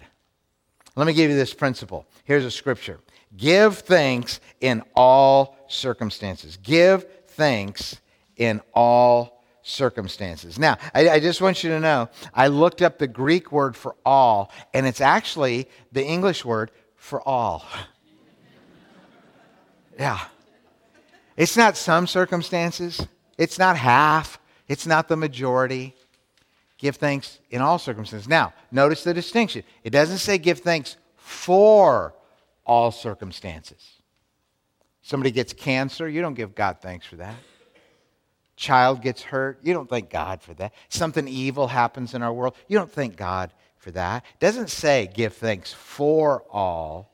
Let 0.96 1.06
me 1.06 1.14
give 1.14 1.30
you 1.30 1.38
this 1.38 1.54
principle. 1.54 2.08
Here's 2.24 2.44
a 2.44 2.50
scripture 2.50 3.00
Give 3.38 3.78
thanks 3.78 4.40
in 4.62 4.82
all 4.96 5.56
circumstances. 5.68 6.58
Give 6.58 7.06
thanks 7.28 8.02
in 8.36 8.62
all 8.74 9.44
circumstances. 9.62 10.58
Now, 10.58 10.80
I, 10.96 11.08
I, 11.08 11.20
just 11.20 11.40
want 11.40 11.64
you 11.64 11.70
to 11.70 11.80
know, 11.80 12.10
I 12.34 12.48
looked 12.48 12.82
up 12.82 12.98
the 12.98 13.08
Greek 13.08 13.52
word 13.52 13.78
for 13.78 13.96
all, 14.04 14.52
and 14.74 14.88
it's 14.88 15.02
actually 15.02 15.70
the 15.92 16.04
English 16.04 16.44
word 16.44 16.72
for 16.96 17.22
all. 17.22 17.64
yeah. 20.00 20.20
It's 21.38 21.56
not 21.56 21.78
some 21.78 22.08
circumstances, 22.08 23.08
it's 23.38 23.60
not 23.60 23.78
half, 23.78 24.40
it's 24.68 24.88
not 24.88 25.08
the 25.08 25.16
majority. 25.16 25.96
Give 26.78 26.96
thanks 26.96 27.40
in 27.50 27.62
all 27.62 27.80
circumstances. 27.80 28.28
Now, 28.28 28.54
notice 28.72 29.04
the 29.04 29.14
distinction. 29.14 29.64
It 29.84 29.92
doesn't 29.92 30.18
say 30.18 30.38
give 30.38 30.60
thanks 30.60 30.98
for 31.16 32.14
all 32.66 32.92
circumstances. 32.92 34.02
Somebody 35.02 35.32
gets 35.32 35.54
cancer, 35.54 36.08
you 36.08 36.22
don't 36.22 36.34
give 36.34 36.56
God 36.56 36.78
thanks 36.82 37.06
for 37.06 37.18
that. 37.18 37.36
Child 38.56 39.02
gets 39.02 39.22
hurt, 39.22 39.60
you 39.62 39.74
don't 39.74 39.90
thank 39.90 40.10
God 40.10 40.42
for 40.42 40.54
that. 40.56 40.74
Something 40.90 41.28
evil 41.28 41.68
happens 41.68 42.14
in 42.14 42.22
our 42.22 42.32
world, 42.32 42.56
you 42.68 42.78
don't 42.78 42.92
thank 42.92 43.18
God 43.18 43.52
for 43.78 43.92
that. 43.92 44.24
It 44.36 44.40
doesn't 44.40 44.70
say 44.70 45.10
give 45.14 45.34
thanks 45.34 45.74
for 45.74 46.44
all. 46.50 47.12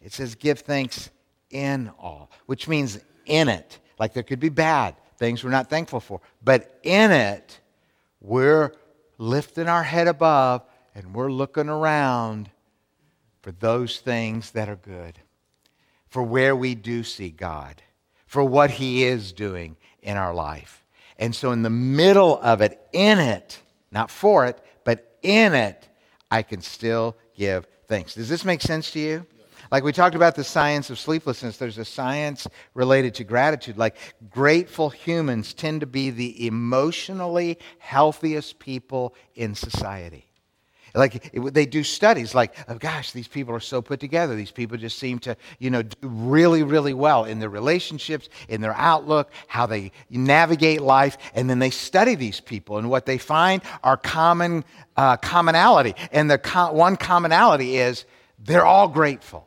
It 0.00 0.12
says 0.12 0.36
give 0.36 0.60
thanks 0.60 1.10
in 1.50 1.90
all, 1.98 2.30
which 2.46 2.68
means 2.68 3.00
in 3.24 3.48
it. 3.48 3.80
Like 3.98 4.12
there 4.12 4.22
could 4.22 4.40
be 4.40 4.48
bad, 4.48 4.94
things 5.16 5.42
we're 5.42 5.50
not 5.50 5.70
thankful 5.70 6.00
for. 6.00 6.20
But 6.42 6.78
in 6.82 7.10
it, 7.10 7.60
we're 8.20 8.72
lifting 9.18 9.68
our 9.68 9.82
head 9.82 10.08
above 10.08 10.62
and 10.94 11.14
we're 11.14 11.30
looking 11.30 11.68
around 11.68 12.50
for 13.42 13.52
those 13.52 14.00
things 14.00 14.50
that 14.52 14.68
are 14.68 14.76
good, 14.76 15.20
for 16.08 16.22
where 16.22 16.56
we 16.56 16.74
do 16.74 17.04
see 17.04 17.30
God, 17.30 17.82
for 18.26 18.42
what 18.42 18.70
He 18.72 19.04
is 19.04 19.32
doing 19.32 19.76
in 20.02 20.16
our 20.16 20.34
life. 20.34 20.84
And 21.18 21.34
so, 21.34 21.52
in 21.52 21.62
the 21.62 21.70
middle 21.70 22.40
of 22.40 22.60
it, 22.60 22.80
in 22.92 23.18
it, 23.18 23.60
not 23.92 24.10
for 24.10 24.46
it, 24.46 24.58
but 24.84 25.18
in 25.22 25.54
it, 25.54 25.88
I 26.30 26.42
can 26.42 26.60
still 26.60 27.16
give 27.36 27.66
thanks. 27.86 28.14
Does 28.14 28.28
this 28.28 28.44
make 28.44 28.62
sense 28.62 28.90
to 28.92 28.98
you? 28.98 29.26
Like 29.70 29.84
we 29.84 29.92
talked 29.92 30.14
about 30.14 30.34
the 30.34 30.44
science 30.44 30.90
of 30.90 30.98
sleeplessness, 30.98 31.56
there's 31.56 31.78
a 31.78 31.84
science 31.84 32.46
related 32.74 33.14
to 33.14 33.24
gratitude. 33.24 33.76
Like 33.76 33.96
grateful 34.30 34.90
humans 34.90 35.54
tend 35.54 35.80
to 35.80 35.86
be 35.86 36.10
the 36.10 36.46
emotionally 36.46 37.58
healthiest 37.78 38.58
people 38.58 39.14
in 39.34 39.54
society. 39.54 40.26
Like 40.94 41.30
it, 41.34 41.54
they 41.54 41.66
do 41.66 41.84
studies 41.84 42.34
like, 42.34 42.56
oh 42.68 42.76
gosh, 42.76 43.12
these 43.12 43.28
people 43.28 43.54
are 43.54 43.60
so 43.60 43.82
put 43.82 44.00
together. 44.00 44.34
These 44.34 44.50
people 44.50 44.78
just 44.78 44.98
seem 44.98 45.18
to, 45.20 45.36
you 45.58 45.68
know, 45.70 45.82
do 45.82 45.96
really, 46.02 46.62
really 46.62 46.94
well 46.94 47.24
in 47.24 47.38
their 47.38 47.50
relationships, 47.50 48.28
in 48.48 48.60
their 48.62 48.74
outlook, 48.74 49.30
how 49.46 49.66
they 49.66 49.92
navigate 50.08 50.80
life. 50.80 51.18
And 51.34 51.50
then 51.50 51.58
they 51.58 51.70
study 51.70 52.14
these 52.14 52.40
people, 52.40 52.78
and 52.78 52.88
what 52.88 53.04
they 53.04 53.18
find 53.18 53.62
are 53.84 53.96
common 53.96 54.64
uh, 54.96 55.18
commonality. 55.18 55.94
And 56.12 56.30
the 56.30 56.38
one 56.72 56.96
commonality 56.96 57.76
is 57.76 58.06
they're 58.38 58.66
all 58.66 58.88
grateful. 58.88 59.46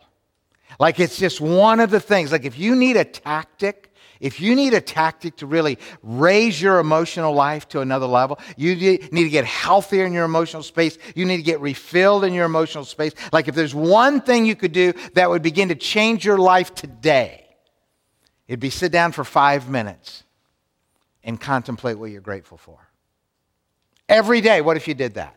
Like 0.79 0.99
it's 0.99 1.17
just 1.17 1.41
one 1.41 1.81
of 1.81 1.91
the 1.91 1.99
things. 1.99 2.31
Like 2.31 2.45
if 2.45 2.57
you 2.57 2.75
need 2.75 2.95
a 2.95 3.03
tactic, 3.03 3.93
if 4.21 4.39
you 4.39 4.55
need 4.55 4.73
a 4.73 4.81
tactic 4.81 5.35
to 5.37 5.45
really 5.45 5.77
raise 6.01 6.61
your 6.61 6.79
emotional 6.79 7.33
life 7.33 7.67
to 7.69 7.81
another 7.81 8.05
level, 8.05 8.39
you 8.55 8.75
need 8.75 9.09
to 9.11 9.29
get 9.29 9.45
healthier 9.45 10.05
in 10.05 10.13
your 10.13 10.25
emotional 10.25 10.63
space. 10.63 10.97
You 11.15 11.25
need 11.25 11.37
to 11.37 11.43
get 11.43 11.59
refilled 11.59 12.23
in 12.23 12.33
your 12.33 12.45
emotional 12.45 12.85
space. 12.85 13.13
Like 13.33 13.47
if 13.47 13.55
there's 13.55 13.75
one 13.75 14.21
thing 14.21 14.45
you 14.45 14.55
could 14.55 14.71
do 14.71 14.93
that 15.15 15.29
would 15.29 15.41
begin 15.41 15.69
to 15.69 15.75
change 15.75 16.25
your 16.25 16.37
life 16.37 16.73
today, 16.73 17.45
it'd 18.47 18.59
be 18.59 18.69
sit 18.69 18.91
down 18.91 19.11
for 19.11 19.25
five 19.25 19.69
minutes 19.69 20.23
and 21.23 21.39
contemplate 21.39 21.99
what 21.99 22.09
you're 22.09 22.21
grateful 22.21 22.57
for. 22.57 22.79
Every 24.07 24.41
day, 24.41 24.61
what 24.61 24.77
if 24.77 24.87
you 24.87 24.93
did 24.93 25.15
that? 25.15 25.35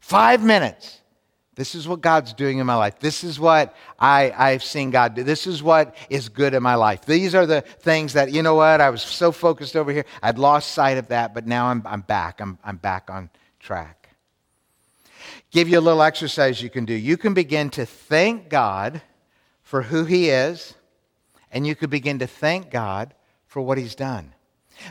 Five 0.00 0.42
minutes. 0.42 1.00
This 1.58 1.74
is 1.74 1.88
what 1.88 2.00
God's 2.00 2.32
doing 2.32 2.58
in 2.58 2.66
my 2.66 2.76
life. 2.76 3.00
This 3.00 3.24
is 3.24 3.40
what 3.40 3.74
I, 3.98 4.30
I've 4.30 4.62
seen 4.62 4.92
God 4.92 5.16
do. 5.16 5.24
This 5.24 5.44
is 5.44 5.60
what 5.60 5.96
is 6.08 6.28
good 6.28 6.54
in 6.54 6.62
my 6.62 6.76
life. 6.76 7.04
These 7.04 7.34
are 7.34 7.46
the 7.46 7.62
things 7.62 8.12
that, 8.12 8.30
you 8.30 8.44
know 8.44 8.54
what, 8.54 8.80
I 8.80 8.90
was 8.90 9.02
so 9.02 9.32
focused 9.32 9.74
over 9.74 9.90
here. 9.90 10.04
I'd 10.22 10.38
lost 10.38 10.70
sight 10.70 10.98
of 10.98 11.08
that, 11.08 11.34
but 11.34 11.48
now 11.48 11.66
I'm, 11.66 11.82
I'm 11.84 12.02
back. 12.02 12.40
I'm, 12.40 12.60
I'm 12.62 12.76
back 12.76 13.10
on 13.10 13.28
track. 13.58 14.10
Give 15.50 15.68
you 15.68 15.80
a 15.80 15.82
little 15.82 16.02
exercise 16.02 16.62
you 16.62 16.70
can 16.70 16.84
do. 16.84 16.94
You 16.94 17.16
can 17.16 17.34
begin 17.34 17.70
to 17.70 17.84
thank 17.84 18.48
God 18.48 19.02
for 19.64 19.82
who 19.82 20.04
He 20.04 20.30
is, 20.30 20.74
and 21.50 21.66
you 21.66 21.74
could 21.74 21.90
begin 21.90 22.20
to 22.20 22.28
thank 22.28 22.70
God 22.70 23.14
for 23.48 23.60
what 23.60 23.78
He's 23.78 23.96
done. 23.96 24.32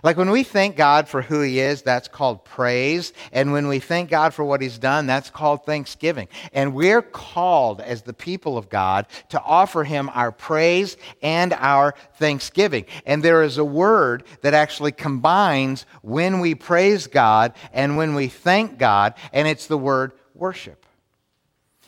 Like 0.04 0.17
when 0.17 0.30
we 0.30 0.43
thank 0.43 0.76
God 0.76 1.08
for 1.08 1.21
who 1.21 1.41
He 1.41 1.60
is, 1.60 1.82
that's 1.82 2.08
called 2.08 2.45
praise. 2.45 3.13
And 3.32 3.52
when 3.52 3.67
we 3.67 3.80
thank 3.80 4.10
God 4.10 4.34
for 4.34 4.43
what 4.43 4.62
He's 4.62 4.78
done, 4.78 5.08
that's 5.08 5.30
called 5.30 5.65
thanksgiving. 5.65 6.28
And 6.54 6.73
we're 6.73 7.02
called 7.02 7.82
as 7.82 8.02
the 8.02 8.13
people 8.13 8.58
of 8.58 8.69
God 8.69 9.08
to 9.30 9.41
offer 9.41 9.84
Him 9.84 10.10
our 10.13 10.32
praise 10.32 10.97
and 11.21 11.54
our 11.54 11.95
thanksgiving. 12.15 12.86
And 13.06 13.23
there 13.23 13.43
is 13.43 13.58
a 13.58 13.65
word 13.65 14.23
that 14.41 14.54
actually 14.54 14.91
combines 14.91 15.86
when 16.02 16.39
we 16.39 16.56
praise 16.56 17.08
God 17.08 17.54
and 17.73 17.97
when 17.97 18.15
we 18.15 18.28
thank 18.28 18.78
God, 18.78 19.13
and 19.34 19.47
it's 19.47 19.67
the 19.67 19.78
word 19.78 20.13
worship. 20.34 20.86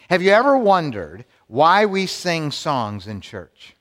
Have 0.09 0.23
you 0.23 0.31
ever 0.31 0.57
wondered 0.57 1.25
why 1.47 1.85
we 1.85 2.05
sing 2.07 2.51
songs 2.51 3.07
in 3.07 3.21
church? 3.21 3.75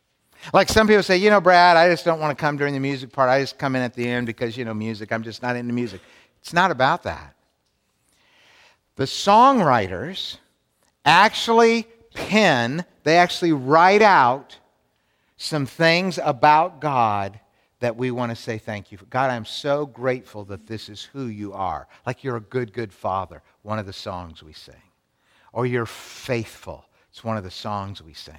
Like 0.52 0.68
some 0.68 0.86
people 0.86 1.02
say, 1.02 1.16
you 1.16 1.30
know, 1.30 1.40
Brad, 1.40 1.76
I 1.76 1.88
just 1.90 2.04
don't 2.04 2.20
want 2.20 2.36
to 2.36 2.40
come 2.40 2.56
during 2.56 2.74
the 2.74 2.80
music 2.80 3.12
part. 3.12 3.28
I 3.28 3.40
just 3.40 3.58
come 3.58 3.76
in 3.76 3.82
at 3.82 3.94
the 3.94 4.06
end 4.06 4.26
because, 4.26 4.56
you 4.56 4.64
know, 4.64 4.74
music. 4.74 5.12
I'm 5.12 5.22
just 5.22 5.42
not 5.42 5.56
into 5.56 5.72
music. 5.72 6.00
It's 6.40 6.52
not 6.52 6.70
about 6.70 7.02
that. 7.02 7.34
The 8.96 9.04
songwriters 9.04 10.38
actually 11.04 11.86
pen, 12.14 12.84
they 13.04 13.16
actually 13.16 13.52
write 13.52 14.02
out 14.02 14.58
some 15.36 15.66
things 15.66 16.18
about 16.22 16.80
God 16.80 17.38
that 17.80 17.96
we 17.96 18.10
want 18.10 18.30
to 18.30 18.36
say 18.36 18.58
thank 18.58 18.90
you 18.90 18.98
for. 18.98 19.04
God, 19.06 19.30
I'm 19.30 19.44
so 19.44 19.86
grateful 19.86 20.44
that 20.46 20.66
this 20.66 20.88
is 20.88 21.04
who 21.04 21.26
you 21.26 21.52
are. 21.52 21.86
Like 22.06 22.24
you're 22.24 22.36
a 22.36 22.40
good, 22.40 22.72
good 22.72 22.92
father, 22.92 23.42
one 23.62 23.78
of 23.78 23.86
the 23.86 23.92
songs 23.92 24.42
we 24.42 24.52
sing. 24.52 24.74
Or 25.52 25.64
you're 25.64 25.86
faithful. 25.86 26.84
It's 27.10 27.22
one 27.22 27.36
of 27.36 27.44
the 27.44 27.50
songs 27.50 28.02
we 28.02 28.14
sing. 28.14 28.34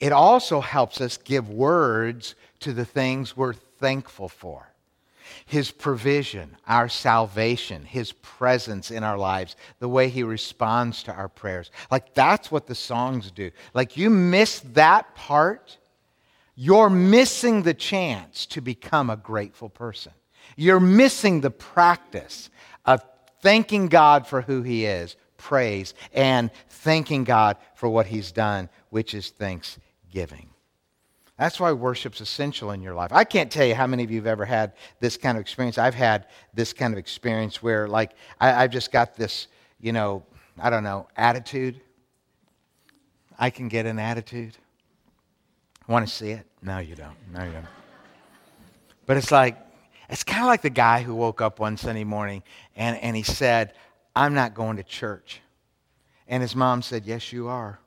It 0.00 0.12
also 0.12 0.60
helps 0.60 1.00
us 1.00 1.16
give 1.16 1.48
words 1.50 2.34
to 2.60 2.72
the 2.72 2.84
things 2.84 3.36
we're 3.36 3.54
thankful 3.54 4.28
for. 4.28 4.68
His 5.46 5.70
provision, 5.70 6.56
our 6.66 6.88
salvation, 6.88 7.84
His 7.84 8.12
presence 8.12 8.90
in 8.90 9.04
our 9.04 9.18
lives, 9.18 9.56
the 9.78 9.88
way 9.88 10.08
He 10.08 10.22
responds 10.22 11.02
to 11.04 11.12
our 11.12 11.28
prayers. 11.28 11.70
Like 11.90 12.14
that's 12.14 12.50
what 12.50 12.66
the 12.66 12.74
songs 12.74 13.30
do. 13.30 13.50
Like 13.74 13.96
you 13.96 14.10
miss 14.10 14.60
that 14.72 15.14
part, 15.14 15.78
you're 16.54 16.90
missing 16.90 17.62
the 17.62 17.74
chance 17.74 18.46
to 18.46 18.60
become 18.60 19.10
a 19.10 19.16
grateful 19.16 19.68
person. 19.68 20.12
You're 20.56 20.80
missing 20.80 21.40
the 21.40 21.50
practice 21.50 22.50
of 22.84 23.02
thanking 23.40 23.86
God 23.86 24.26
for 24.26 24.42
who 24.42 24.62
He 24.62 24.84
is, 24.84 25.16
praise, 25.38 25.94
and 26.12 26.50
thanking 26.68 27.24
God 27.24 27.56
for 27.74 27.88
what 27.88 28.06
He's 28.06 28.30
done, 28.30 28.68
which 28.90 29.14
is 29.14 29.30
thanksgiving. 29.30 30.50
That's 31.38 31.60
why 31.60 31.72
worship's 31.72 32.20
essential 32.20 32.72
in 32.72 32.82
your 32.82 32.94
life. 32.94 33.12
I 33.12 33.22
can't 33.22 33.50
tell 33.50 33.64
you 33.64 33.76
how 33.76 33.86
many 33.86 34.02
of 34.02 34.10
you 34.10 34.16
have 34.16 34.26
ever 34.26 34.44
had 34.44 34.72
this 34.98 35.16
kind 35.16 35.38
of 35.38 35.40
experience. 35.40 35.78
I've 35.78 35.94
had 35.94 36.26
this 36.52 36.72
kind 36.72 36.92
of 36.92 36.98
experience 36.98 37.62
where, 37.62 37.86
like, 37.86 38.10
I, 38.40 38.50
have 38.50 38.72
just 38.72 38.90
got 38.90 39.14
this, 39.14 39.46
you 39.80 39.92
know, 39.92 40.24
I 40.58 40.68
don't 40.68 40.82
know, 40.82 41.06
attitude. 41.16 41.80
I 43.38 43.50
can 43.50 43.68
get 43.68 43.86
an 43.86 44.00
attitude. 44.00 44.56
Want 45.86 46.06
to 46.06 46.12
see 46.12 46.30
it? 46.30 46.44
No, 46.60 46.78
you 46.78 46.96
don't. 46.96 47.16
No, 47.32 47.44
you 47.44 47.52
don't. 47.52 47.66
But 49.06 49.16
it's 49.16 49.30
like, 49.30 49.56
it's 50.10 50.24
kind 50.24 50.42
of 50.42 50.48
like 50.48 50.62
the 50.62 50.70
guy 50.70 51.02
who 51.02 51.14
woke 51.14 51.40
up 51.40 51.60
one 51.60 51.76
Sunday 51.76 52.04
morning 52.04 52.42
and, 52.74 52.96
and 52.98 53.16
he 53.16 53.22
said, 53.22 53.74
I'm 54.18 54.34
not 54.34 54.52
going 54.52 54.78
to 54.78 54.82
church. 54.82 55.40
And 56.26 56.42
his 56.42 56.56
mom 56.56 56.82
said, 56.82 57.06
Yes, 57.06 57.32
you 57.32 57.46
are. 57.46 57.78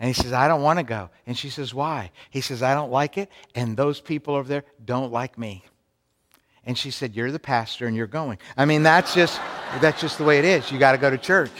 And 0.00 0.08
he 0.08 0.14
says, 0.14 0.32
I 0.32 0.48
don't 0.48 0.62
want 0.62 0.78
to 0.78 0.82
go. 0.82 1.10
And 1.26 1.36
she 1.36 1.50
says, 1.50 1.74
Why? 1.74 2.10
He 2.30 2.40
says, 2.40 2.62
I 2.62 2.72
don't 2.72 2.90
like 2.90 3.18
it, 3.18 3.30
and 3.54 3.76
those 3.76 4.00
people 4.00 4.34
over 4.34 4.48
there 4.48 4.64
don't 4.82 5.12
like 5.12 5.36
me. 5.36 5.64
And 6.64 6.78
she 6.78 6.90
said, 6.90 7.14
You're 7.14 7.30
the 7.30 7.38
pastor 7.38 7.86
and 7.86 7.94
you're 7.94 8.06
going. 8.06 8.38
I 8.56 8.64
mean, 8.64 8.82
that's 8.82 9.14
just 9.14 9.38
that's 9.82 10.00
just 10.00 10.16
the 10.16 10.24
way 10.24 10.38
it 10.38 10.46
is. 10.46 10.72
You 10.72 10.78
got 10.78 10.92
to 10.92 10.98
go 10.98 11.10
to 11.10 11.18
church. 11.18 11.52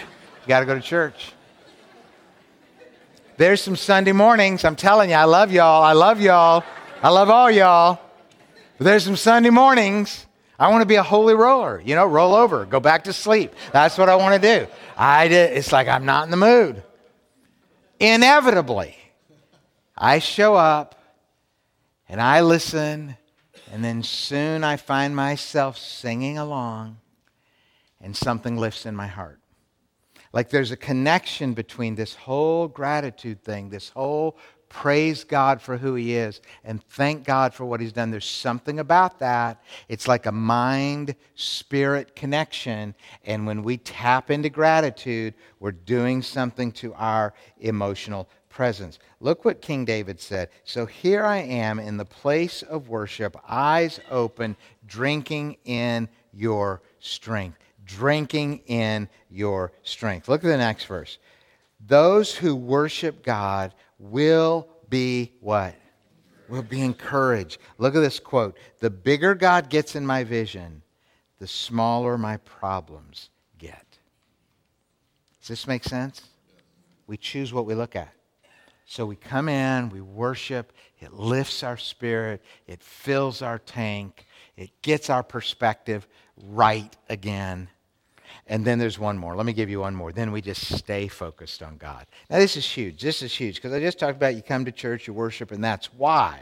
You 0.42 0.48
got 0.48 0.60
to 0.60 0.66
go 0.66 0.74
to 0.74 0.80
church. 0.80 1.34
There's 3.36 3.60
some 3.60 3.76
Sunday 3.76 4.12
mornings. 4.12 4.64
I'm 4.64 4.74
telling 4.74 5.10
you, 5.10 5.16
I 5.16 5.24
love 5.24 5.52
y'all. 5.52 5.82
I 5.82 5.92
love 5.92 6.18
y'all. 6.18 6.64
I 7.02 7.10
love 7.10 7.28
all 7.28 7.50
y'all. 7.50 8.00
But 8.78 8.84
there's 8.84 9.04
some 9.04 9.16
Sunday 9.16 9.50
mornings 9.50 10.24
I 10.58 10.68
want 10.70 10.82
to 10.82 10.86
be 10.86 10.96
a 10.96 11.02
holy 11.02 11.34
roller, 11.34 11.80
you 11.84 11.94
know, 11.94 12.06
roll 12.06 12.34
over, 12.34 12.66
go 12.66 12.80
back 12.80 13.04
to 13.04 13.12
sleep. 13.12 13.54
That's 13.72 13.96
what 13.96 14.08
I 14.08 14.16
want 14.16 14.42
to 14.42 14.58
do. 14.58 14.66
I 14.96 15.28
did, 15.28 15.56
it's 15.56 15.70
like 15.70 15.86
I'm 15.86 16.04
not 16.04 16.24
in 16.24 16.30
the 16.30 16.36
mood. 16.36 16.82
Inevitably, 18.00 18.96
I 19.96 20.18
show 20.18 20.56
up 20.56 20.96
and 22.08 22.20
I 22.20 22.40
listen, 22.40 23.16
and 23.72 23.84
then 23.84 24.02
soon 24.02 24.64
I 24.64 24.76
find 24.76 25.14
myself 25.14 25.76
singing 25.76 26.38
along, 26.38 26.98
and 28.00 28.16
something 28.16 28.56
lifts 28.56 28.86
in 28.86 28.96
my 28.96 29.06
heart. 29.06 29.40
Like 30.32 30.50
there's 30.50 30.70
a 30.70 30.76
connection 30.76 31.54
between 31.54 31.94
this 31.94 32.14
whole 32.14 32.66
gratitude 32.66 33.42
thing, 33.44 33.70
this 33.70 33.90
whole 33.90 34.38
praise 34.68 35.24
God 35.24 35.60
for 35.60 35.76
who 35.76 35.94
He 35.94 36.14
is 36.14 36.40
and 36.64 36.82
thank 36.82 37.24
God 37.24 37.54
for 37.54 37.64
what 37.64 37.80
He's 37.80 37.92
done. 37.92 38.10
There's 38.10 38.24
something 38.24 38.78
about 38.78 39.18
that. 39.18 39.62
It's 39.88 40.08
like 40.08 40.26
a 40.26 40.32
mind 40.32 41.14
spirit 41.34 42.14
connection. 42.14 42.94
And 43.24 43.46
when 43.46 43.62
we 43.62 43.78
tap 43.78 44.30
into 44.30 44.48
gratitude, 44.48 45.34
we're 45.60 45.72
doing 45.72 46.22
something 46.22 46.72
to 46.72 46.94
our 46.94 47.34
emotional 47.60 48.28
presence. 48.48 48.98
Look 49.20 49.44
what 49.44 49.62
King 49.62 49.84
David 49.84 50.20
said. 50.20 50.48
So 50.64 50.84
here 50.84 51.24
I 51.24 51.38
am 51.38 51.78
in 51.78 51.96
the 51.96 52.04
place 52.04 52.62
of 52.62 52.88
worship, 52.88 53.36
eyes 53.48 54.00
open, 54.10 54.56
drinking 54.86 55.58
in 55.64 56.08
your 56.32 56.82
strength. 56.98 57.58
Drinking 57.84 58.62
in 58.66 59.08
your 59.30 59.72
strength. 59.82 60.28
Look 60.28 60.44
at 60.44 60.48
the 60.48 60.56
next 60.56 60.84
verse. 60.84 61.18
Those 61.86 62.34
who 62.34 62.54
worship 62.56 63.22
God 63.22 63.72
will 63.98 64.68
be 64.88 65.32
what? 65.40 65.74
Will 66.48 66.62
be 66.62 66.80
encouraged. 66.80 67.58
Look 67.76 67.94
at 67.94 68.00
this 68.00 68.18
quote. 68.18 68.56
The 68.80 68.90
bigger 68.90 69.34
God 69.34 69.68
gets 69.68 69.96
in 69.96 70.06
my 70.06 70.24
vision, 70.24 70.82
the 71.38 71.46
smaller 71.46 72.16
my 72.16 72.38
problems 72.38 73.30
get. 73.58 73.84
Does 75.40 75.48
this 75.48 75.66
make 75.66 75.84
sense? 75.84 76.22
We 77.06 77.16
choose 77.16 77.52
what 77.52 77.66
we 77.66 77.74
look 77.74 77.96
at. 77.96 78.12
So 78.86 79.04
we 79.04 79.16
come 79.16 79.50
in, 79.50 79.90
we 79.90 80.00
worship, 80.00 80.72
it 80.98 81.12
lifts 81.12 81.62
our 81.62 81.76
spirit, 81.76 82.42
it 82.66 82.82
fills 82.82 83.42
our 83.42 83.58
tank, 83.58 84.24
it 84.56 84.70
gets 84.80 85.10
our 85.10 85.22
perspective 85.22 86.08
right 86.36 86.96
again. 87.10 87.68
And 88.46 88.64
then 88.64 88.78
there's 88.78 88.98
one 88.98 89.18
more. 89.18 89.36
Let 89.36 89.46
me 89.46 89.52
give 89.52 89.70
you 89.70 89.80
one 89.80 89.94
more. 89.94 90.12
Then 90.12 90.32
we 90.32 90.40
just 90.40 90.76
stay 90.76 91.08
focused 91.08 91.62
on 91.62 91.76
God. 91.76 92.06
Now, 92.30 92.38
this 92.38 92.56
is 92.56 92.66
huge. 92.66 93.00
This 93.00 93.22
is 93.22 93.34
huge 93.34 93.56
because 93.56 93.72
I 93.72 93.80
just 93.80 93.98
talked 93.98 94.16
about 94.16 94.34
you 94.34 94.42
come 94.42 94.64
to 94.64 94.72
church, 94.72 95.06
you 95.06 95.12
worship, 95.12 95.52
and 95.52 95.62
that's 95.62 95.92
why. 95.94 96.40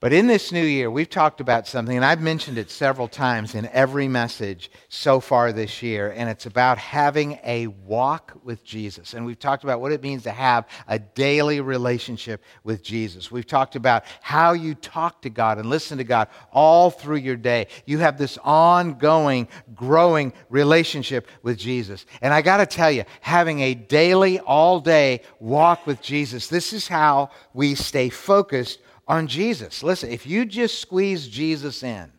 But 0.00 0.14
in 0.14 0.28
this 0.28 0.50
new 0.50 0.64
year, 0.64 0.90
we've 0.90 1.10
talked 1.10 1.42
about 1.42 1.66
something, 1.66 1.94
and 1.94 2.06
I've 2.06 2.22
mentioned 2.22 2.56
it 2.56 2.70
several 2.70 3.06
times 3.06 3.54
in 3.54 3.66
every 3.66 4.08
message 4.08 4.70
so 4.88 5.20
far 5.20 5.52
this 5.52 5.82
year, 5.82 6.10
and 6.16 6.26
it's 6.30 6.46
about 6.46 6.78
having 6.78 7.38
a 7.44 7.66
walk 7.66 8.32
with 8.42 8.64
Jesus. 8.64 9.12
And 9.12 9.26
we've 9.26 9.38
talked 9.38 9.62
about 9.62 9.82
what 9.82 9.92
it 9.92 10.02
means 10.02 10.22
to 10.22 10.30
have 10.30 10.66
a 10.88 10.98
daily 10.98 11.60
relationship 11.60 12.42
with 12.64 12.82
Jesus. 12.82 13.30
We've 13.30 13.46
talked 13.46 13.76
about 13.76 14.04
how 14.22 14.54
you 14.54 14.74
talk 14.74 15.20
to 15.20 15.28
God 15.28 15.58
and 15.58 15.68
listen 15.68 15.98
to 15.98 16.04
God 16.04 16.28
all 16.50 16.88
through 16.88 17.18
your 17.18 17.36
day. 17.36 17.66
You 17.84 17.98
have 17.98 18.16
this 18.16 18.38
ongoing, 18.42 19.48
growing 19.74 20.32
relationship 20.48 21.28
with 21.42 21.58
Jesus. 21.58 22.06
And 22.22 22.32
I 22.32 22.40
got 22.40 22.56
to 22.56 22.66
tell 22.66 22.90
you, 22.90 23.04
having 23.20 23.60
a 23.60 23.74
daily, 23.74 24.38
all 24.38 24.80
day 24.80 25.20
walk 25.40 25.86
with 25.86 26.00
Jesus, 26.00 26.46
this 26.46 26.72
is 26.72 26.88
how 26.88 27.28
we 27.52 27.74
stay 27.74 28.08
focused 28.08 28.78
on 29.10 29.26
Jesus. 29.26 29.82
Listen, 29.82 30.10
if 30.10 30.24
you 30.24 30.44
just 30.44 30.78
squeeze 30.78 31.26
Jesus 31.26 31.82
in 31.82 32.12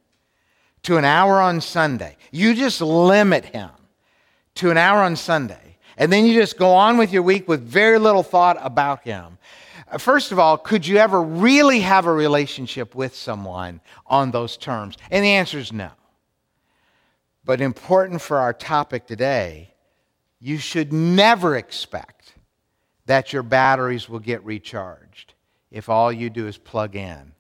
to 0.84 0.98
an 0.98 1.06
hour 1.06 1.40
on 1.40 1.62
Sunday, 1.62 2.18
you 2.32 2.54
just 2.54 2.82
limit 2.82 3.46
him 3.46 3.70
to 4.56 4.72
an 4.72 4.78
hour 4.78 5.00
on 5.00 5.16
Sunday, 5.16 5.78
and 5.96 6.12
then 6.12 6.26
you 6.26 6.34
just 6.34 6.58
go 6.58 6.74
on 6.74 6.98
with 6.98 7.14
your 7.14 7.24
week 7.24 7.48
with 7.48 7.62
very 7.62 7.98
little 7.98 8.24
thought 8.24 8.58
about 8.60 9.06
him. 9.06 9.38
Uh, 9.90 9.98
first 9.98 10.34
of 10.34 10.40
all, 10.40 10.58
could 10.58 10.86
you 10.86 10.98
ever 10.98 11.22
really 11.22 11.80
have 11.80 12.08
a 12.08 12.12
relationship 12.12 12.94
with 12.94 13.16
someone 13.16 13.80
on 14.06 14.32
those 14.32 14.58
terms? 14.58 14.98
And 15.10 15.24
the 15.24 15.30
answer 15.30 15.60
is 15.60 15.72
no. 15.72 15.92
But 17.46 17.62
important 17.62 18.22
for 18.22 18.38
our 18.38 18.52
topic 18.54 19.08
today, 19.08 19.74
you 20.42 20.58
should 20.58 20.92
never 20.92 21.56
expect 21.56 22.34
that 23.06 23.32
your 23.32 23.44
batteries 23.44 24.10
will 24.10 24.20
get 24.20 24.44
recharged 24.44 25.31
if 25.72 25.90
all 25.90 26.12
you 26.12 26.30
do 26.30 26.48
is 26.48 26.58
plug 26.58 26.96
in 26.96 27.32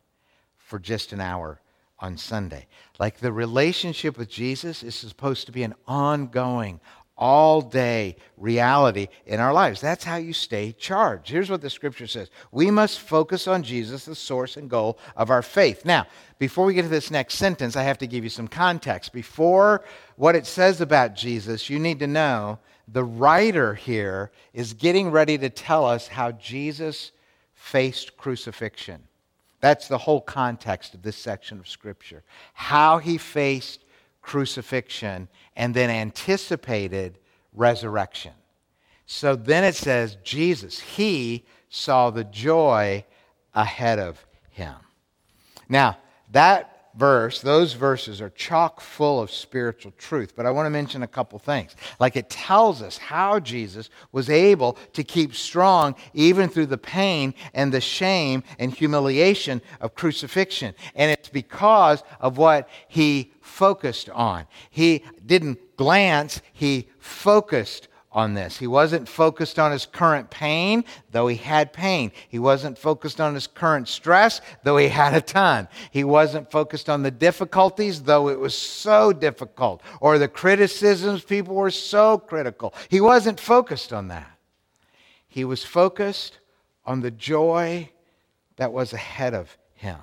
for 0.57 0.79
just 0.79 1.13
an 1.13 1.19
hour 1.19 1.59
on 1.99 2.17
Sunday. 2.17 2.67
Like 2.99 3.17
the 3.17 3.31
relationship 3.31 4.17
with 4.17 4.29
Jesus 4.29 4.81
is 4.81 4.95
supposed 4.95 5.45
to 5.45 5.51
be 5.51 5.63
an 5.63 5.75
ongoing, 5.87 6.79
all 7.21 7.61
day 7.61 8.15
reality 8.35 9.07
in 9.27 9.39
our 9.39 9.53
lives. 9.53 9.79
That's 9.79 10.03
how 10.03 10.15
you 10.15 10.33
stay 10.33 10.71
charged. 10.71 11.29
Here's 11.29 11.51
what 11.51 11.61
the 11.61 11.69
scripture 11.69 12.07
says 12.07 12.31
We 12.51 12.71
must 12.71 12.99
focus 12.99 13.47
on 13.47 13.61
Jesus, 13.61 14.05
the 14.05 14.15
source 14.15 14.57
and 14.57 14.67
goal 14.69 14.97
of 15.15 15.29
our 15.29 15.43
faith. 15.43 15.85
Now, 15.85 16.07
before 16.39 16.65
we 16.65 16.73
get 16.73 16.81
to 16.81 16.87
this 16.87 17.11
next 17.11 17.35
sentence, 17.35 17.75
I 17.75 17.83
have 17.83 17.99
to 17.99 18.07
give 18.07 18.23
you 18.23 18.31
some 18.31 18.47
context. 18.47 19.13
Before 19.13 19.83
what 20.15 20.35
it 20.35 20.47
says 20.47 20.81
about 20.81 21.15
Jesus, 21.15 21.69
you 21.69 21.77
need 21.77 21.99
to 21.99 22.07
know 22.07 22.57
the 22.87 23.03
writer 23.03 23.75
here 23.75 24.31
is 24.51 24.73
getting 24.73 25.11
ready 25.11 25.37
to 25.37 25.49
tell 25.49 25.85
us 25.85 26.07
how 26.07 26.31
Jesus 26.31 27.11
faced 27.61 28.17
crucifixion. 28.17 29.03
That's 29.59 29.87
the 29.87 29.99
whole 29.99 30.19
context 30.19 30.95
of 30.95 31.03
this 31.03 31.15
section 31.15 31.59
of 31.59 31.69
Scripture. 31.69 32.23
How 32.53 32.97
he 32.97 33.19
faced 33.19 33.85
crucifixion 34.23 35.29
and 35.55 35.75
then 35.75 35.91
anticipated 35.91 37.19
resurrection. 37.53 38.33
So 39.05 39.35
then 39.35 39.63
it 39.63 39.75
says, 39.75 40.17
Jesus, 40.23 40.79
he 40.79 41.45
saw 41.69 42.09
the 42.09 42.23
joy 42.23 43.05
ahead 43.53 43.99
of 43.99 44.25
him. 44.49 44.75
Now, 45.69 45.99
that 46.31 46.70
verse, 46.95 47.41
those 47.41 47.73
verses 47.73 48.21
are 48.21 48.29
chock 48.29 48.81
full 48.81 49.21
of 49.21 49.31
spiritual 49.31 49.93
truth. 49.97 50.33
But 50.35 50.45
I 50.45 50.51
want 50.51 50.65
to 50.65 50.69
mention 50.69 51.03
a 51.03 51.07
couple 51.07 51.39
things. 51.39 51.75
Like 51.99 52.15
it 52.15 52.29
tells 52.29 52.81
us 52.81 52.97
how 52.97 53.39
Jesus 53.39 53.89
was 54.11 54.29
able 54.29 54.77
to 54.93 55.03
keep 55.03 55.35
strong 55.35 55.95
even 56.13 56.49
through 56.49 56.67
the 56.67 56.77
pain 56.77 57.33
and 57.53 57.73
the 57.73 57.81
shame 57.81 58.43
and 58.59 58.73
humiliation 58.73 59.61
of 59.79 59.95
crucifixion. 59.95 60.75
And 60.95 61.11
it's 61.11 61.29
because 61.29 62.03
of 62.19 62.37
what 62.37 62.69
he 62.87 63.31
focused 63.41 64.09
on. 64.09 64.45
He 64.69 65.03
didn't 65.25 65.77
glance, 65.77 66.41
he 66.53 66.89
focused 66.99 67.87
on 68.11 68.33
this. 68.33 68.57
He 68.57 68.67
wasn't 68.67 69.07
focused 69.07 69.57
on 69.57 69.71
his 69.71 69.85
current 69.85 70.29
pain, 70.29 70.83
though 71.11 71.27
he 71.27 71.37
had 71.37 71.71
pain. 71.71 72.11
He 72.27 72.39
wasn't 72.39 72.77
focused 72.77 73.21
on 73.21 73.33
his 73.33 73.47
current 73.47 73.87
stress, 73.87 74.41
though 74.63 74.77
he 74.77 74.89
had 74.89 75.13
a 75.13 75.21
ton. 75.21 75.67
He 75.91 76.03
wasn't 76.03 76.51
focused 76.51 76.89
on 76.89 77.03
the 77.03 77.11
difficulties, 77.11 78.03
though 78.03 78.29
it 78.29 78.39
was 78.39 78.55
so 78.55 79.13
difficult, 79.13 79.81
or 79.99 80.17
the 80.17 80.27
criticisms, 80.27 81.23
people 81.23 81.55
were 81.55 81.71
so 81.71 82.17
critical. 82.17 82.73
He 82.89 83.01
wasn't 83.01 83.39
focused 83.39 83.93
on 83.93 84.09
that. 84.09 84.37
He 85.27 85.45
was 85.45 85.63
focused 85.63 86.39
on 86.85 86.99
the 86.99 87.11
joy 87.11 87.89
that 88.57 88.73
was 88.73 88.91
ahead 88.93 89.33
of 89.33 89.57
him 89.73 89.97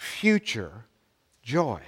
future 0.00 0.86
joy. 1.42 1.80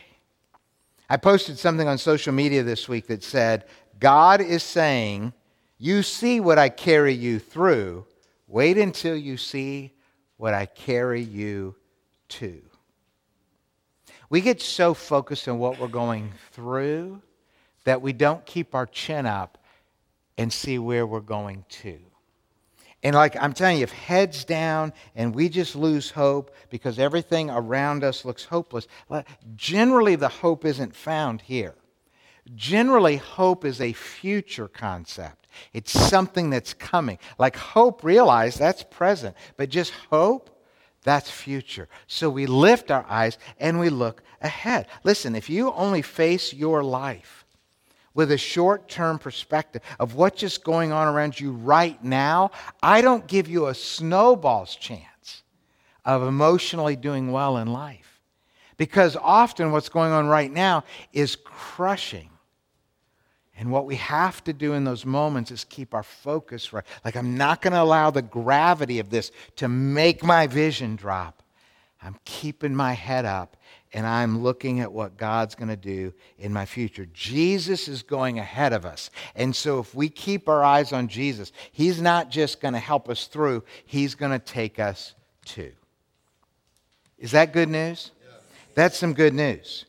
I 1.09 1.17
posted 1.17 1.59
something 1.59 1.89
on 1.89 1.97
social 1.97 2.33
media 2.33 2.63
this 2.63 2.89
week 2.89 3.07
that 3.07 3.25
said, 3.25 3.65
God 4.03 4.41
is 4.41 4.65
saying, 4.65 5.33
You 5.79 6.03
see 6.03 6.41
what 6.41 6.59
I 6.59 6.69
carry 6.71 7.15
you 7.15 7.39
through. 7.39 8.05
Wait 8.49 8.77
until 8.77 9.17
you 9.17 9.37
see 9.37 9.95
what 10.39 10.53
I 10.53 10.67
carry 10.67 11.23
you 11.23 11.77
to. 12.31 12.61
We 14.29 14.41
get 14.41 14.61
so 14.61 14.93
focused 14.93 15.47
on 15.47 15.61
what 15.61 15.79
we're 15.79 15.87
going 15.87 16.33
through 16.51 17.23
that 17.85 18.03
we 18.03 18.13
don't 18.13 18.45
keep 18.45 18.75
our 18.75 18.87
chin 18.87 19.25
up 19.25 19.59
and 20.37 20.53
see 20.53 20.81
where 20.81 21.07
we're 21.07 21.21
going 21.21 21.65
to. 21.69 22.01
And 23.05 23.15
like 23.15 23.37
I'm 23.41 23.53
telling 23.53 23.77
you, 23.77 23.85
if 23.85 23.93
heads 23.93 24.45
down 24.45 24.95
and 25.15 25.33
we 25.33 25.49
just 25.49 25.77
lose 25.77 26.11
hope 26.11 26.53
because 26.71 26.99
everything 26.99 27.51
around 27.51 28.03
us 28.03 28.25
looks 28.25 28.45
hopeless, 28.45 28.89
generally 29.55 30.17
the 30.17 30.29
hope 30.29 30.65
isn't 30.65 30.97
found 30.97 31.41
here. 31.43 31.77
Generally, 32.55 33.17
hope 33.19 33.65
is 33.65 33.81
a 33.81 33.93
future 33.93 34.69
concept. 34.69 35.47
It's 35.73 35.93
something 35.93 36.51
that's 36.51 36.75
coming. 36.75 37.19
Like 37.39 37.57
hope, 37.57 38.03
realize 38.03 38.57
that's 38.57 38.83
present, 38.83 39.37
but 39.57 39.69
just 39.69 39.93
hope, 40.11 40.51
that's 41.05 41.31
future. 41.31 41.89
So 42.07 42.31
we 42.31 42.47
lift 42.47 42.91
our 42.91 43.05
eyes 43.09 43.39
and 43.59 43.79
we 43.79 43.91
look 43.91 44.23
ahead. 44.41 44.87
Listen, 45.05 45.35
if 45.35 45.51
you 45.51 45.73
only 45.73 46.03
face 46.03 46.53
your 46.53 46.83
life 46.83 47.45
with 48.15 48.31
a 48.31 48.39
short 48.39 48.89
term 48.89 49.19
perspective 49.19 49.83
of 49.99 50.15
what's 50.15 50.41
just 50.41 50.65
going 50.65 50.93
on 50.93 51.09
around 51.09 51.39
you 51.39 51.53
right 51.53 52.03
now, 52.03 52.51
I 52.83 53.01
don't 53.01 53.27
give 53.27 53.49
you 53.49 53.67
a 53.67 53.75
snowball's 53.75 54.77
chance 54.77 55.43
of 56.05 56.23
emotionally 56.23 56.97
doing 56.97 57.33
well 57.33 57.57
in 57.57 57.73
life. 57.73 58.12
Because 58.77 59.17
often 59.17 59.73
what's 59.73 59.89
going 59.89 60.13
on 60.13 60.29
right 60.29 60.51
now 60.51 60.85
is 61.13 61.37
crushing 61.37 62.31
and 63.63 63.71
what 63.71 63.87
we 63.87 63.97
have 63.97 64.43
to 64.45 64.53
do 64.53 64.73
in 64.73 64.85
those 64.85 65.05
moments 65.05 65.51
is 65.51 65.65
keep 65.65 65.95
our 65.95 66.03
focus 66.03 66.73
right. 66.73 66.85
Like, 67.05 67.17
I'm 67.17 67.37
not 67.37 67.61
going 67.61 67.75
to 67.75 67.83
allow 67.83 68.11
the 68.11 68.23
gravity 68.23 68.99
of 68.99 69.11
this 69.11 69.31
to 69.57 69.69
make 69.69 70.25
my 70.25 70.47
vision 70.47 70.97
drop. 70.97 71.43
I'm 72.03 72.17
keeping 72.25 72.75
my 72.75 72.95
head 72.95 73.25
up 73.25 73.57
and 73.93 74.07
I'm 74.07 74.43
looking 74.43 74.81
at 74.81 74.91
what 74.91 75.19
God's 75.19 75.55
going 75.55 75.69
to 75.69 75.77
do 75.77 76.13
in 76.39 76.53
my 76.53 76.65
future. 76.65 77.07
Jesus 77.13 77.87
is 77.87 78.03
going 78.03 78.39
ahead 78.39 78.73
of 78.73 78.87
us. 78.87 79.11
And 79.37 79.55
so, 79.55 79.79
if 79.79 79.95
we 79.95 80.09
keep 80.09 80.49
our 80.49 80.65
eyes 80.65 80.93
on 80.93 81.07
Jesus, 81.07 81.53
He's 81.71 82.01
not 82.01 82.31
just 82.31 82.61
going 82.61 82.75
to 82.75 82.81
help 82.81 83.09
us 83.09 83.27
through, 83.27 83.63
He's 83.85 84.15
going 84.15 84.33
to 84.33 84.39
take 84.39 84.81
us 84.81 85.15
to. 85.45 85.71
Is 87.19 87.31
that 87.31 87.53
good 87.53 87.69
news? 87.69 88.11
That's 88.75 88.97
some 88.97 89.15
good 89.15 89.35
news. 89.35 89.85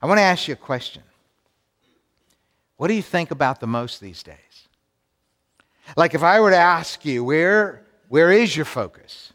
I 0.00 0.06
want 0.06 0.18
to 0.18 0.22
ask 0.22 0.48
you 0.48 0.54
a 0.54 0.56
question. 0.56 1.02
What 2.76 2.88
do 2.88 2.94
you 2.94 3.02
think 3.02 3.30
about 3.30 3.60
the 3.60 3.66
most 3.66 4.00
these 4.00 4.22
days? 4.22 4.36
Like 5.96 6.14
if 6.14 6.22
I 6.22 6.40
were 6.40 6.50
to 6.50 6.56
ask 6.56 7.04
you, 7.04 7.24
where, 7.24 7.84
where 8.08 8.30
is 8.30 8.56
your 8.56 8.64
focus? 8.64 9.32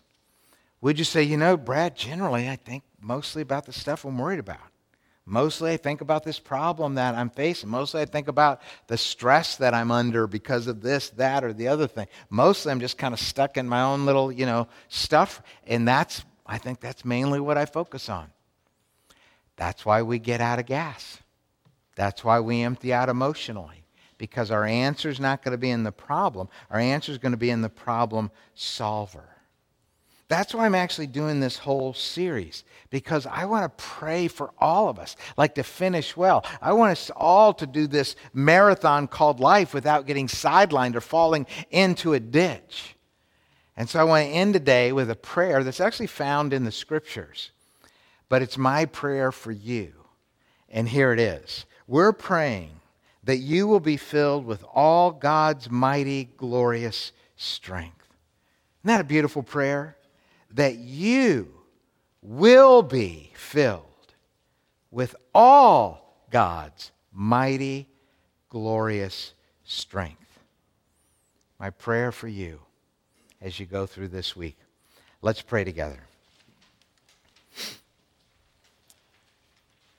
Would 0.82 0.98
you 0.98 1.06
say, 1.06 1.24
you 1.24 1.38
know, 1.38 1.58
Brad, 1.58 1.96
generally 1.96 2.50
I 2.50 2.56
think 2.56 2.84
mostly 3.00 3.42
about 3.42 3.66
the 3.66 3.74
stuff 3.74 4.06
I'm 4.06 4.18
worried 4.18 4.40
about. 4.40 4.58
Mostly 5.28 5.72
I 5.72 5.78
think 5.78 6.02
about 6.02 6.24
this 6.24 6.40
problem 6.40 6.96
that 6.96 7.16
I'm 7.16 7.32
facing. 7.32 7.70
Mostly 7.70 8.02
I 8.02 8.06
think 8.06 8.28
about 8.28 8.62
the 8.88 8.98
stress 8.98 9.58
that 9.58 9.74
I'm 9.74 9.90
under 9.90 10.28
because 10.28 10.68
of 10.68 10.82
this, 10.82 11.10
that, 11.12 11.44
or 11.44 11.52
the 11.52 11.68
other 11.68 11.88
thing. 11.88 12.08
Mostly 12.30 12.72
I'm 12.72 12.80
just 12.80 12.98
kind 12.98 13.14
of 13.14 13.20
stuck 13.20 13.58
in 13.58 13.68
my 13.68 13.82
own 13.82 14.06
little, 14.06 14.32
you 14.32 14.46
know, 14.46 14.68
stuff. 14.88 15.42
And 15.66 15.88
that's, 15.88 16.24
I 16.46 16.60
think 16.60 16.80
that's 16.80 17.04
mainly 17.04 17.40
what 17.40 17.58
I 17.58 17.66
focus 17.66 18.08
on. 18.08 18.28
That's 19.58 19.86
why 19.86 20.02
we 20.02 20.20
get 20.20 20.42
out 20.42 20.60
of 20.60 20.66
gas. 20.66 21.20
That's 21.96 22.24
why 22.24 22.40
we 22.42 22.62
empty 22.62 22.94
out 22.94 23.08
emotionally, 23.10 23.86
because 24.18 24.52
our 24.52 24.66
answer 24.66 25.10
is 25.10 25.20
not 25.20 25.44
going 25.44 25.54
to 25.54 25.58
be 25.58 25.70
in 25.70 25.84
the 25.84 25.92
problem. 25.92 26.50
Our 26.70 26.80
answer 26.80 27.12
is 27.12 27.18
going 27.18 27.32
to 27.32 27.38
be 27.38 27.50
in 27.50 27.62
the 27.62 27.70
problem 27.70 28.32
solver. 28.54 29.30
That's 30.28 30.56
why 30.56 30.66
I'm 30.66 30.76
actually 30.76 31.08
doing 31.08 31.40
this 31.40 31.58
whole 31.58 31.94
series, 31.94 32.64
because 32.90 33.28
I 33.28 33.46
want 33.46 33.64
to 33.64 33.84
pray 33.84 34.28
for 34.28 34.52
all 34.58 34.90
of 34.90 34.98
us, 34.98 35.16
like 35.38 35.54
to 35.56 35.64
finish 35.64 36.18
well. 36.18 36.44
I 36.62 36.74
want 36.74 36.94
us 36.94 37.12
all 37.16 37.54
to 37.54 37.68
do 37.68 37.86
this 37.86 38.16
marathon 38.34 39.08
called 39.08 39.40
life 39.40 39.74
without 39.74 40.08
getting 40.08 40.28
sidelined 40.28 40.96
or 40.96 41.02
falling 41.02 41.46
into 41.70 42.14
a 42.14 42.20
ditch. 42.20 42.96
And 43.78 43.88
so 43.88 44.00
I 44.00 44.04
want 44.04 44.26
to 44.26 44.32
end 44.32 44.54
today 44.54 44.92
with 44.92 45.12
a 45.12 45.16
prayer 45.16 45.64
that's 45.64 45.80
actually 45.80 46.08
found 46.08 46.54
in 46.54 46.64
the 46.64 46.72
scriptures, 46.72 47.52
but 48.30 48.42
it's 48.42 48.58
my 48.58 48.86
prayer 48.86 49.32
for 49.32 49.52
you. 49.52 49.94
And 50.70 50.90
here 50.90 51.14
it 51.14 51.20
is 51.20 51.66
We're 51.88 52.14
praying 52.14 52.72
that 53.24 53.38
you 53.38 53.68
will 53.68 53.80
be 53.80 53.98
filled 53.98 54.46
with 54.46 54.64
all 54.74 55.12
God's 55.12 55.70
mighty, 55.70 56.26
glorious 56.38 57.12
strength. 57.36 58.08
Isn't 58.84 58.98
that 58.98 59.02
a 59.02 59.06
beautiful 59.06 59.42
prayer? 59.44 59.98
that 60.56 60.78
you 60.78 61.52
will 62.22 62.82
be 62.82 63.32
filled 63.36 63.84
with 64.90 65.16
all 65.34 66.26
God's 66.32 66.92
mighty, 67.12 67.88
glorious 68.50 69.34
strength. 69.64 70.40
My 71.60 71.70
prayer 71.70 72.12
for 72.12 72.28
you 72.28 72.62
as 73.42 73.60
you 73.60 73.66
go 73.66 73.86
through 73.86 74.10
this 74.10 74.36
week. 74.36 74.58
Let's 75.22 75.42
pray 75.42 75.64
together. 75.64 76.00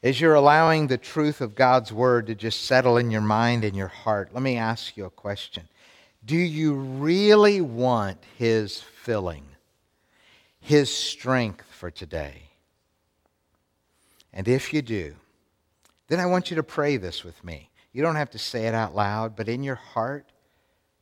As 0.07 0.21
you're 0.21 0.35
allowing 0.35 0.87
the 0.87 0.99
truth 0.99 1.41
of 1.41 1.57
God's 1.57 1.93
word 1.93 2.29
to 2.29 2.37
just 2.37 2.65
settle 2.65 2.97
in 2.97 3.11
your 3.11 3.21
mind 3.21 3.65
and 3.65 3.75
your 3.75 3.89
heart, 3.89 4.33
let 4.33 4.41
me 4.41 4.57
ask 4.57 4.97
you 4.97 5.05
a 5.05 5.11
question. 5.11 5.69
Do 6.25 6.37
you 6.37 6.75
really 6.75 7.61
want 7.61 8.19
his 8.39 8.81
filling? 8.81 9.43
His 10.61 10.97
strength 10.97 11.67
for 11.73 11.91
today. 11.91 12.51
And 14.33 14.47
if 14.47 14.73
you 14.73 14.81
do, 14.81 15.17
then 16.07 16.21
I 16.21 16.27
want 16.27 16.51
you 16.51 16.55
to 16.55 16.63
pray 16.63 16.99
this 16.99 17.25
with 17.25 17.43
me. 17.43 17.71
You 17.93 18.03
don't 18.03 18.15
have 18.15 18.31
to 18.31 18.39
say 18.39 18.69
it 18.69 18.75
out 18.77 18.95
loud, 18.95 19.35
but 19.35 19.49
in 19.49 19.65
your 19.65 19.75
heart, 19.75 20.31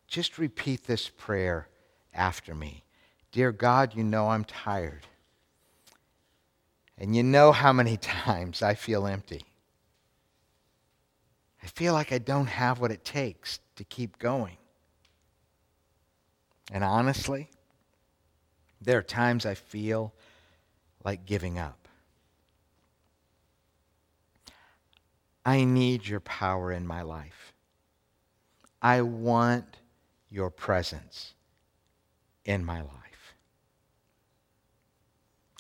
just 0.08 0.38
repeat 0.38 0.86
this 0.86 1.10
prayer 1.10 1.68
after 2.14 2.54
me. 2.54 2.84
Dear 3.32 3.52
God, 3.52 3.94
you 3.94 4.02
know 4.02 4.30
I'm 4.30 4.44
tired. 4.44 5.06
And 6.98 7.14
you 7.14 7.22
know 7.22 7.52
how 7.52 7.72
many 7.72 7.96
times 8.24 8.62
I 8.62 8.74
feel 8.74 9.07
empty. 9.07 9.42
I 11.62 11.66
feel 11.66 11.94
like 11.94 12.12
I 12.12 12.18
don't 12.18 12.46
have 12.46 12.78
what 12.78 12.90
it 12.90 13.04
takes 13.04 13.59
to 13.76 13.85
keep 13.85 14.18
going. 14.18 14.59
And 16.70 16.85
honestly, 16.85 17.48
there 18.80 18.98
are 18.98 19.02
times 19.02 19.46
I 19.46 19.54
feel 19.54 20.12
like 21.04 21.24
giving 21.24 21.59
up. 21.59 21.88
I 25.44 25.64
need 25.64 26.07
your 26.07 26.20
power 26.20 26.72
in 26.72 26.87
my 26.87 27.02
life. 27.02 27.52
I 28.80 29.02
want 29.02 29.78
your 30.30 30.50
presence 30.50 31.35
in 32.44 32.64
my 32.64 32.80
life. 32.80 33.13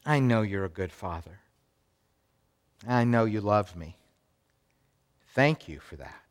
I 0.06 0.20
know 0.20 0.42
you're 0.42 0.64
a 0.64 0.70
good 0.70 0.92
father. 0.92 1.40
I 2.86 3.04
know 3.04 3.24
you 3.24 3.40
love 3.40 3.74
me. 3.76 3.96
Thank 5.34 5.68
you 5.68 5.80
for 5.80 5.96
that. 5.96 6.24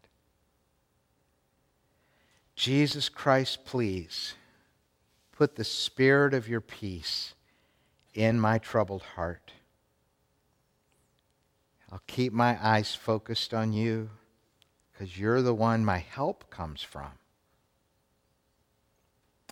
Jesus 2.55 3.09
Christ, 3.09 3.65
please 3.65 4.35
put 5.31 5.55
the 5.55 5.63
spirit 5.63 6.33
of 6.33 6.47
your 6.47 6.61
peace 6.61 7.33
in 8.13 8.39
my 8.39 8.59
troubled 8.59 9.01
heart. 9.01 9.51
I'll 11.91 12.01
keep 12.07 12.31
my 12.31 12.57
eyes 12.65 12.93
focused 12.95 13.53
on 13.53 13.73
you 13.73 14.09
because 14.91 15.17
you're 15.17 15.41
the 15.41 15.53
one 15.53 15.83
my 15.83 15.97
help 15.97 16.49
comes 16.49 16.81
from. 16.83 17.11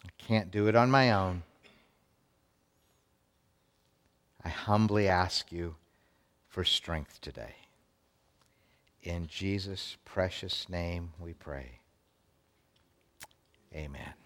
I 0.05 0.09
can't 0.17 0.51
do 0.51 0.67
it 0.67 0.75
on 0.75 0.91
my 0.91 1.11
own. 1.11 1.43
I 4.43 4.49
humbly 4.49 5.07
ask 5.07 5.51
you 5.51 5.75
for 6.47 6.63
strength 6.63 7.21
today. 7.21 7.55
In 9.03 9.27
Jesus' 9.27 9.97
precious 10.05 10.69
name 10.69 11.13
we 11.19 11.33
pray. 11.33 11.79
Amen. 13.73 14.20